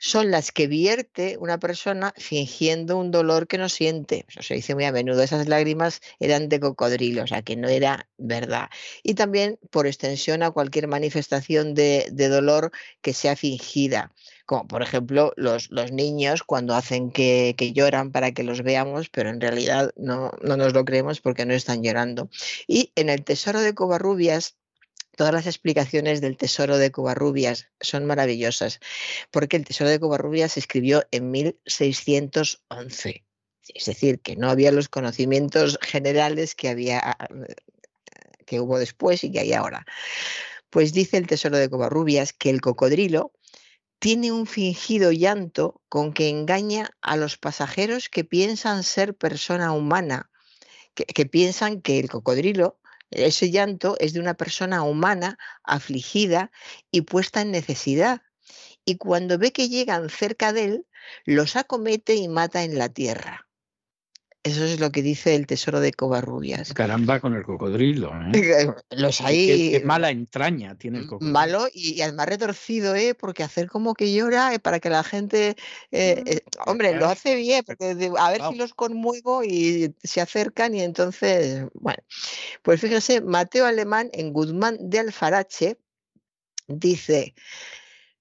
son 0.00 0.30
las 0.30 0.50
que 0.50 0.66
vierte 0.66 1.36
una 1.38 1.58
persona 1.58 2.14
fingiendo 2.16 2.96
un 2.96 3.10
dolor 3.10 3.46
que 3.46 3.58
no 3.58 3.68
siente. 3.68 4.24
Eso 4.28 4.42
se 4.42 4.54
dice 4.54 4.74
muy 4.74 4.84
a 4.86 4.92
menudo. 4.92 5.22
Esas 5.22 5.46
lágrimas 5.46 6.00
eran 6.18 6.48
de 6.48 6.58
cocodrilo, 6.58 7.22
o 7.22 7.26
sea, 7.26 7.42
que 7.42 7.54
no 7.54 7.68
era 7.68 8.08
verdad. 8.16 8.70
Y 9.02 9.12
también, 9.12 9.58
por 9.70 9.86
extensión, 9.86 10.42
a 10.42 10.52
cualquier 10.52 10.88
manifestación 10.88 11.74
de, 11.74 12.08
dolor 12.10 12.72
que 13.02 13.12
sea 13.12 13.36
fingida. 13.36 14.10
Como 14.50 14.66
por 14.66 14.82
ejemplo 14.82 15.32
los, 15.36 15.70
los 15.70 15.92
niños 15.92 16.42
cuando 16.42 16.74
hacen 16.74 17.12
que, 17.12 17.54
que, 17.56 17.72
lloran 17.72 18.10
para 18.10 18.32
que 18.32 18.42
los 18.42 18.64
veamos, 18.64 19.08
pero 19.08 19.30
en 19.30 19.40
realidad 19.40 19.92
no, 19.94 20.32
no 20.42 20.56
nos 20.56 20.72
lo 20.72 20.84
creemos 20.84 21.20
porque 21.20 21.46
no 21.46 21.54
están 21.54 21.84
llorando. 21.84 22.30
Y 22.66 22.90
en 22.96 23.10
el 23.10 23.22
Tesoro 23.22 23.60
de 23.60 23.76
Covarrubias 23.76 24.56
todas 25.16 25.32
las 25.32 25.46
explicaciones 25.46 26.20
del 26.20 26.36
Tesoro 26.36 26.78
de 26.78 26.90
Covarrubias 26.90 27.68
son 27.80 28.06
maravillosas, 28.06 28.80
porque 29.30 29.56
el 29.56 29.64
Tesoro 29.64 29.88
de 29.88 30.00
Covarrubias 30.00 30.54
se 30.54 30.58
escribió 30.58 31.04
en 31.12 31.30
1611. 31.30 33.24
Es 33.72 33.84
decir, 33.84 34.18
que 34.18 34.34
no 34.34 34.50
había 34.50 34.72
los 34.72 34.88
conocimientos 34.88 35.78
generales 35.80 36.56
que 36.56 36.70
había 36.70 37.16
que 38.46 38.58
hubo 38.58 38.80
después 38.80 39.22
y 39.22 39.30
que 39.30 39.38
hay 39.38 39.52
ahora. 39.52 39.86
Pues 40.70 40.92
dice 40.92 41.18
el 41.18 41.28
Tesoro 41.28 41.56
de 41.56 41.70
Covarrubias 41.70 42.32
que 42.32 42.50
el 42.50 42.60
cocodrilo 42.60 43.30
tiene 44.00 44.32
un 44.32 44.46
fingido 44.46 45.12
llanto 45.12 45.80
con 45.88 46.12
que 46.12 46.28
engaña 46.28 46.90
a 47.00 47.16
los 47.16 47.38
pasajeros 47.38 48.08
que 48.08 48.24
piensan 48.24 48.82
ser 48.82 49.14
persona 49.14 49.72
humana, 49.72 50.30
que 50.94 51.26
piensan 51.26 51.80
que 51.80 52.00
el 52.00 52.10
cocodrilo 52.10 52.80
ese 53.10 53.50
llanto 53.50 53.96
es 53.98 54.12
de 54.12 54.20
una 54.20 54.34
persona 54.34 54.82
humana, 54.82 55.38
afligida 55.64 56.52
y 56.90 57.02
puesta 57.02 57.40
en 57.40 57.50
necesidad. 57.50 58.22
Y 58.84 58.96
cuando 58.96 59.38
ve 59.38 59.52
que 59.52 59.68
llegan 59.68 60.08
cerca 60.10 60.52
de 60.52 60.64
él, 60.64 60.86
los 61.24 61.56
acomete 61.56 62.14
y 62.14 62.28
mata 62.28 62.62
en 62.62 62.78
la 62.78 62.88
tierra. 62.88 63.48
Eso 64.42 64.64
es 64.64 64.80
lo 64.80 64.90
que 64.90 65.02
dice 65.02 65.34
el 65.34 65.46
tesoro 65.46 65.80
de 65.80 65.92
Covarrubias. 65.92 66.72
Caramba 66.72 67.20
con 67.20 67.34
el 67.34 67.42
cocodrilo. 67.42 68.10
¿eh? 68.32 68.72
Los 68.90 69.20
hay. 69.20 69.72
Qué, 69.72 69.82
mala 69.84 70.10
entraña 70.10 70.76
tiene 70.76 71.00
el 71.00 71.06
cocodrilo. 71.06 71.32
Malo 71.32 71.66
y, 71.74 72.00
además 72.00 72.26
retorcido, 72.26 72.94
¿eh? 72.94 73.14
Porque 73.14 73.42
hacer 73.42 73.68
como 73.68 73.92
que 73.92 74.14
llora 74.14 74.54
eh, 74.54 74.58
para 74.58 74.80
que 74.80 74.88
la 74.88 75.04
gente. 75.04 75.56
Eh, 75.90 76.40
mm, 76.56 76.70
hombre, 76.70 76.94
lo 76.94 77.06
hace 77.06 77.34
bien, 77.34 77.64
porque 77.66 78.10
a 78.18 78.30
ver 78.30 78.40
si 78.50 78.54
los 78.54 78.72
conmuevo 78.72 79.44
y 79.44 79.94
se 80.02 80.22
acercan 80.22 80.74
y 80.74 80.80
entonces. 80.80 81.66
Bueno, 81.74 82.02
pues 82.62 82.80
fíjese, 82.80 83.20
Mateo 83.20 83.66
Alemán 83.66 84.08
en 84.14 84.32
Guzmán 84.32 84.78
de 84.80 85.00
Alfarache 85.00 85.76
dice 86.66 87.34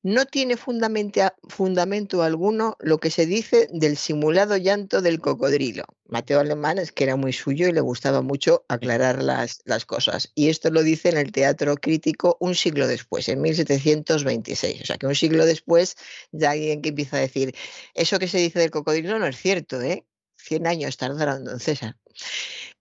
no 0.01 0.25
tiene 0.25 0.55
fundamento, 0.55 2.23
alguno 2.23 2.77
lo 2.79 2.99
que 2.99 3.12
se 3.12 3.25
dice 3.25 3.67
del 3.71 3.97
simulado 3.97 4.55
llanto 4.57 5.01
del 5.01 5.19
cocodrilo. 5.19 5.83
Mateo 6.05 6.39
Alemán 6.39 6.79
es 6.79 6.91
que 6.91 7.03
era 7.03 7.15
muy 7.15 7.33
suyo 7.33 7.67
y 7.67 7.73
le 7.73 7.81
gustaba 7.81 8.21
mucho 8.21 8.65
aclarar 8.67 9.21
las, 9.21 9.62
las, 9.65 9.85
cosas. 9.85 10.31
Y 10.35 10.49
esto 10.49 10.71
lo 10.71 10.83
dice 10.83 11.09
en 11.09 11.17
el 11.17 11.31
Teatro 11.31 11.75
Crítico 11.75 12.38
un 12.39 12.55
siglo 12.55 12.88
después, 12.88 13.27
en 13.29 13.41
1726. 13.41 14.81
O 14.81 14.85
sea 14.85 14.97
que 14.97 15.07
un 15.07 15.15
siglo 15.15 15.45
después 15.45 15.95
ya 16.31 16.51
alguien 16.51 16.81
que 16.81 16.89
empieza 16.89 17.17
a 17.17 17.21
decir, 17.21 17.53
eso 17.93 18.19
que 18.19 18.27
se 18.27 18.39
dice 18.39 18.59
del 18.59 18.71
cocodrilo 18.71 19.19
no 19.19 19.27
es 19.27 19.38
cierto, 19.38 19.81
¿eh? 19.81 20.05
100 20.39 20.67
años 20.67 20.97
tardaron 20.97 21.43
don 21.43 21.60
César. 21.60 21.95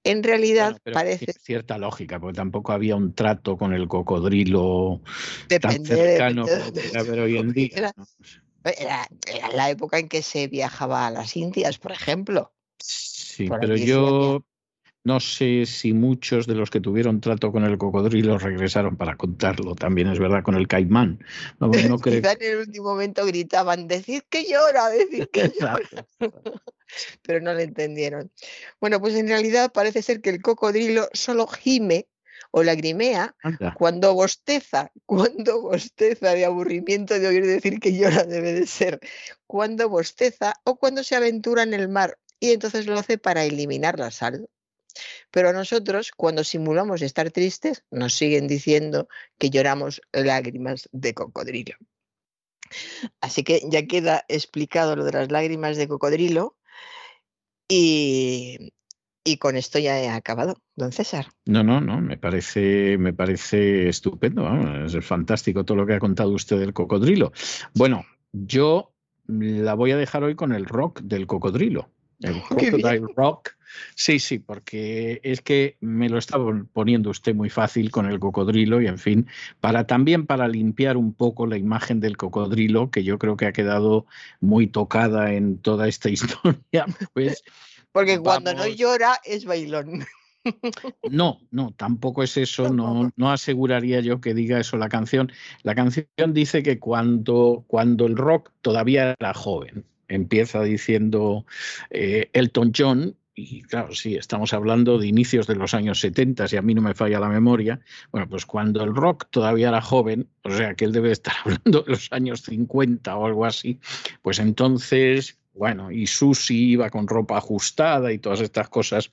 En 0.05 0.23
realidad 0.23 0.81
parece. 0.93 1.27
Tiene 1.27 1.41
cierta 1.41 1.79
lógica, 1.79 2.21
porque 2.21 2.37
tampoco 2.37 2.73
había 2.73 2.97
un 2.97 3.15
trato 3.15 3.57
con 3.57 3.75
el 3.75 3.89
cocodrilo 3.89 5.03
tan 5.61 5.85
cercano 5.85 6.47
como 6.47 7.23
hoy 7.23 7.37
en 7.37 7.53
día. 7.53 7.93
Era, 8.65 9.09
la 9.55 9.71
época 9.71 9.99
en 9.99 10.09
que 10.09 10.23
se 10.23 10.47
viajaba 10.47 11.07
a 11.07 11.11
las 11.11 11.37
Indias, 11.37 11.79
por 11.79 11.93
ejemplo. 11.93 12.53
Sí, 12.79 13.49
pero 13.61 13.77
yo 13.77 14.45
No 15.09 15.21
sé 15.21 15.65
si 15.65 15.95
muchos 15.95 16.47
de 16.47 16.55
los 16.55 16.69
que 16.69 16.83
tuvieron 16.83 17.23
trato 17.23 17.51
con 17.51 17.65
el 17.65 17.79
cocodrilo 17.79 18.37
regresaron 18.37 18.99
para 18.99 19.17
contarlo. 19.17 19.75
También 19.75 20.09
es 20.09 20.19
verdad 20.19 20.43
con 20.43 20.55
el 20.55 20.69
caimán. 20.69 21.25
No, 21.61 21.71
creo... 21.99 22.23
en 22.23 22.43
el 22.43 22.59
último 22.59 22.91
momento 22.91 23.25
gritaban, 23.25 23.89
decid 23.89 24.21
que 24.29 24.45
llora, 24.45 24.91
decid 24.91 25.25
que 25.33 25.51
llora. 25.59 25.81
Pero 27.23 27.41
no 27.41 27.55
le 27.55 27.63
entendieron. 27.63 28.31
Bueno, 28.83 29.01
pues 29.01 29.15
en 29.15 29.29
realidad 29.29 29.73
parece 29.73 30.03
ser 30.03 30.21
que 30.21 30.29
el 30.29 30.43
cocodrilo 30.43 31.09
solo 31.15 31.47
gime 31.47 32.07
o 32.51 32.63
lagrimea 32.63 33.35
cuando 33.77 34.13
bosteza, 34.13 34.93
cuando 35.07 35.63
bosteza 35.63 36.35
de 36.35 36.45
aburrimiento 36.45 37.19
de 37.19 37.29
oír 37.29 37.47
decir 37.47 37.81
que 37.81 37.97
llora 37.97 38.25
debe 38.25 38.53
de 38.53 38.67
ser, 38.67 39.01
cuando 39.47 39.89
bosteza 39.89 40.53
o 40.65 40.77
cuando 40.77 41.03
se 41.03 41.17
aventura 41.17 41.63
en 41.63 41.73
el 41.73 41.89
mar 41.89 42.19
y 42.41 42.51
entonces 42.51 42.87
lo 42.87 42.99
hace 42.99 43.17
para 43.17 43.45
eliminar 43.45 43.99
la 43.99 44.11
sal. 44.11 44.51
Pero 45.31 45.53
nosotros, 45.53 46.13
cuando 46.17 46.45
simulamos 46.45 47.03
estar 47.03 47.31
tristes, 47.31 47.85
nos 47.91 48.15
siguen 48.15 48.49
diciendo 48.49 49.09
que 49.39 49.51
lloramos 49.51 50.01
lágrimas 50.13 50.89
de 50.93 51.15
cocodrilo. 51.15 51.77
Así 53.21 53.45
que 53.45 53.63
ya 53.71 53.87
queda 53.87 54.25
explicado 54.29 54.97
lo 54.97 55.05
de 55.05 55.13
las 55.13 55.31
lágrimas 55.31 55.77
de 55.77 55.89
cocodrilo 55.89 56.57
y, 57.69 58.73
y 59.25 59.37
con 59.37 59.57
esto 59.57 59.79
ya 59.79 60.01
he 60.01 60.09
acabado, 60.09 60.61
don 60.75 60.93
César. 60.93 61.29
No, 61.47 61.63
no, 61.63 61.81
no, 61.81 62.01
me 62.01 62.17
parece, 62.17 62.97
me 62.99 63.13
parece 63.13 63.89
estupendo, 63.89 64.49
es 64.85 65.05
fantástico 65.05 65.65
todo 65.65 65.77
lo 65.77 65.87
que 65.87 65.95
ha 65.95 65.99
contado 65.99 66.31
usted 66.31 66.59
del 66.59 66.73
cocodrilo. 66.73 67.33
Bueno, 67.75 68.07
yo 68.33 68.93
la 69.27 69.75
voy 69.75 69.93
a 69.93 69.97
dejar 69.97 70.25
hoy 70.25 70.35
con 70.35 70.53
el 70.53 70.65
rock 70.65 71.01
del 71.03 71.27
cocodrilo. 71.27 71.91
El 72.21 72.43
Crocodile 72.43 73.07
Rock. 73.17 73.51
Sí, 73.95 74.19
sí, 74.19 74.39
porque 74.39 75.21
es 75.23 75.41
que 75.41 75.77
me 75.81 76.09
lo 76.09 76.19
estaba 76.19 76.51
poniendo 76.73 77.11
usted 77.11 77.35
muy 77.35 77.51
fácil 77.51 77.91
con 77.91 78.07
el 78.07 78.19
cocodrilo 78.19 78.81
y 78.81 78.87
en 78.87 78.99
fin, 78.99 79.29
para 79.61 79.87
también 79.87 80.27
para 80.27 80.49
limpiar 80.49 80.97
un 80.97 81.13
poco 81.13 81.47
la 81.47 81.59
imagen 81.59 82.01
del 82.01 82.17
cocodrilo, 82.17 82.91
que 82.91 83.05
yo 83.05 83.19
creo 83.19 83.37
que 83.37 83.47
ha 83.47 83.53
quedado 83.53 84.07
muy 84.41 84.67
tocada 84.67 85.35
en 85.35 85.59
toda 85.59 85.87
esta 85.87 86.09
historia, 86.11 86.87
pues 87.13 87.45
porque 87.93 88.19
cuando 88.19 88.55
no 88.55 88.67
llora 88.67 89.21
es 89.25 89.45
bailón. 89.45 90.05
No, 91.11 91.41
no, 91.51 91.75
tampoco 91.77 92.23
es 92.23 92.39
eso, 92.39 92.73
no, 92.73 93.11
no 93.17 93.31
aseguraría 93.31 94.01
yo 94.01 94.21
que 94.23 94.33
diga 94.33 94.59
eso 94.59 94.79
la 94.79 94.89
canción. 94.89 95.31
La 95.63 95.75
canción 95.75 96.07
dice 96.33 96.63
que 96.63 96.79
cuando, 96.79 97.65
cuando 97.67 98.07
el 98.07 98.17
rock 98.17 98.51
todavía 98.63 99.15
era 99.19 99.35
joven, 99.35 99.85
empieza 100.09 100.63
diciendo 100.63 101.45
eh, 101.91 102.31
Elton 102.33 102.73
John, 102.77 103.17
y 103.39 103.63
claro, 103.63 103.95
sí, 103.95 104.17
estamos 104.17 104.53
hablando 104.53 104.99
de 104.99 105.07
inicios 105.07 105.47
de 105.47 105.55
los 105.55 105.73
años 105.73 106.01
70, 106.01 106.49
si 106.49 106.57
a 106.57 106.63
mí 106.63 106.75
no 106.75 106.83
me 106.83 106.95
falla 106.95 107.21
la 107.21 107.29
memoria, 107.29 107.79
bueno, 108.11 108.29
pues 108.29 108.45
cuando 108.45 108.83
el 108.83 108.95
rock 108.95 109.29
todavía 109.31 109.69
era 109.69 109.81
joven, 109.81 110.29
o 110.43 110.51
sea 110.51 110.75
que 110.75 110.85
él 110.85 110.93
debe 110.93 111.13
estar 111.13 111.35
hablando 111.45 111.83
de 111.83 111.93
los 111.93 112.09
años 112.11 112.43
50 112.43 113.17
o 113.17 113.27
algo 113.27 113.45
así, 113.45 113.79
pues 114.23 114.41
entonces, 114.41 115.39
bueno, 115.55 115.93
y 115.93 116.09
Susi 116.09 116.71
iba 116.71 116.91
con 116.91 117.07
ropa 117.07 117.39
ajustada 117.39 118.13
y 118.13 118.19
todas 118.19 118.41
estas 118.41 118.69
cosas, 118.69 119.13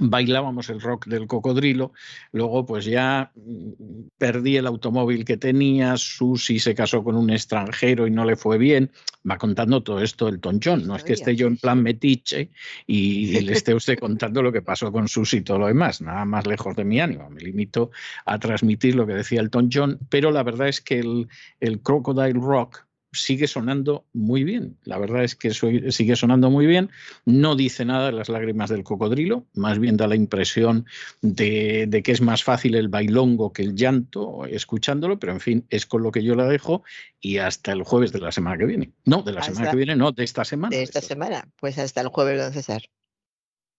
bailábamos 0.00 0.68
el 0.70 0.80
rock 0.80 1.06
del 1.06 1.26
cocodrilo, 1.26 1.92
luego 2.32 2.66
pues 2.66 2.84
ya 2.84 3.32
mm, 3.34 4.08
perdí 4.18 4.56
el 4.56 4.66
automóvil 4.66 5.24
que 5.24 5.36
tenía, 5.36 5.96
Susi 5.96 6.58
se 6.58 6.74
casó 6.74 7.02
con 7.02 7.16
un 7.16 7.30
extranjero 7.30 8.06
y 8.06 8.10
no 8.10 8.24
le 8.24 8.36
fue 8.36 8.58
bien, 8.58 8.90
va 9.28 9.38
contando 9.38 9.82
todo 9.82 10.00
esto 10.00 10.28
el 10.28 10.40
tonchón, 10.40 10.86
no 10.86 10.96
es 10.96 11.04
que 11.04 11.14
esté 11.14 11.36
yo 11.36 11.46
en 11.46 11.56
plan 11.56 11.82
metiche 11.82 12.50
y 12.86 13.40
le 13.40 13.52
esté 13.52 13.74
usted 13.74 13.98
contando 13.98 14.42
lo 14.42 14.52
que 14.52 14.62
pasó 14.62 14.92
con 14.92 15.08
Susi 15.08 15.38
y 15.38 15.42
todo 15.42 15.58
lo 15.58 15.66
demás, 15.66 16.00
nada 16.00 16.24
más 16.24 16.46
lejos 16.46 16.76
de 16.76 16.84
mi 16.84 17.00
ánimo, 17.00 17.28
me 17.30 17.40
limito 17.40 17.90
a 18.24 18.38
transmitir 18.38 18.94
lo 18.94 19.06
que 19.06 19.14
decía 19.14 19.40
el 19.40 19.50
tonchón, 19.50 19.98
pero 20.08 20.30
la 20.30 20.42
verdad 20.42 20.68
es 20.68 20.80
que 20.80 20.98
el, 20.98 21.28
el 21.60 21.80
Crocodile 21.80 22.40
Rock 22.40 22.85
sigue 23.20 23.46
sonando 23.46 24.04
muy 24.12 24.44
bien. 24.44 24.76
La 24.84 24.98
verdad 24.98 25.24
es 25.24 25.34
que 25.34 25.52
sigue 25.52 26.16
sonando 26.16 26.50
muy 26.50 26.66
bien. 26.66 26.90
No 27.24 27.56
dice 27.56 27.84
nada 27.84 28.06
de 28.06 28.12
las 28.12 28.28
lágrimas 28.28 28.70
del 28.70 28.84
cocodrilo, 28.84 29.46
más 29.54 29.78
bien 29.78 29.96
da 29.96 30.06
la 30.06 30.16
impresión 30.16 30.86
de, 31.22 32.02
que 32.04 32.12
es 32.12 32.20
más 32.20 32.44
fácil 32.44 32.74
el 32.74 32.88
bailongo 32.88 33.52
que 33.52 33.62
el 33.62 33.74
llanto 33.74 34.46
escuchándolo, 34.46 35.18
pero 35.18 35.32
en 35.32 35.40
fin, 35.40 35.66
es 35.70 35.86
con 35.86 36.02
lo 36.02 36.12
que 36.12 36.22
yo 36.22 36.34
la 36.34 36.46
dejo 36.46 36.82
y 37.20 37.38
hasta 37.38 37.72
el 37.72 37.82
jueves 37.82 38.12
de 38.12 38.20
la 38.20 38.32
semana 38.32 38.58
que 38.58 38.66
viene. 38.66 38.92
No, 39.04 39.22
de 39.22 39.32
la 39.32 39.42
semana 39.42 39.70
que 39.70 39.76
viene, 39.76 39.96
no, 39.96 40.12
de 40.12 40.24
esta 40.24 40.44
semana. 40.44 40.76
De 40.76 40.82
esta 40.82 41.00
semana, 41.00 41.48
pues 41.58 41.78
hasta 41.78 42.00
el 42.00 42.08
jueves, 42.08 42.40
don 42.40 42.52
César. 42.52 42.82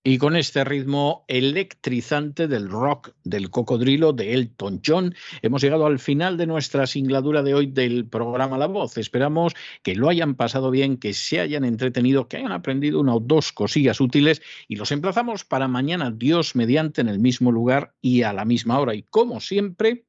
Y 0.03 0.19
con 0.19 0.37
este 0.37 0.63
ritmo 0.63 1.25
electrizante 1.27 2.47
del 2.47 2.69
rock 2.69 3.11
del 3.25 3.49
cocodrilo 3.49 4.13
de 4.13 4.33
Elton 4.33 4.81
John, 4.85 5.13
hemos 5.41 5.61
llegado 5.61 5.85
al 5.85 5.99
final 5.99 6.37
de 6.37 6.47
nuestra 6.47 6.87
singladura 6.87 7.43
de 7.43 7.53
hoy 7.53 7.67
del 7.67 8.07
programa 8.07 8.57
La 8.57 8.67
Voz. 8.67 8.97
Esperamos 8.97 9.53
que 9.83 9.95
lo 9.95 10.07
hayan 10.07 10.35
pasado 10.35 10.71
bien, 10.71 10.95
que 10.95 11.13
se 11.13 11.41
hayan 11.41 11.65
entretenido, 11.65 12.29
que 12.29 12.37
hayan 12.37 12.53
aprendido 12.53 13.01
una 13.01 13.15
o 13.15 13.19
dos 13.19 13.51
cosillas 13.51 13.99
útiles 13.99 14.41
y 14.69 14.77
los 14.77 14.93
emplazamos 14.93 15.43
para 15.43 15.67
mañana, 15.67 16.09
Dios 16.09 16.55
mediante, 16.55 17.01
en 17.01 17.09
el 17.09 17.19
mismo 17.19 17.51
lugar 17.51 17.93
y 18.01 18.21
a 18.21 18.31
la 18.31 18.45
misma 18.45 18.79
hora. 18.79 18.95
Y 18.95 19.03
como 19.03 19.41
siempre, 19.41 20.05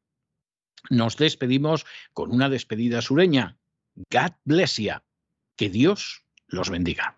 nos 0.91 1.17
despedimos 1.17 1.87
con 2.13 2.31
una 2.31 2.49
despedida 2.49 3.03
sureña. 3.03 3.59
God 4.13 4.33
bless 4.45 4.77
you. 4.77 4.95
Que 5.57 5.69
Dios 5.71 6.23
los 6.47 6.71
bendiga. 6.71 7.18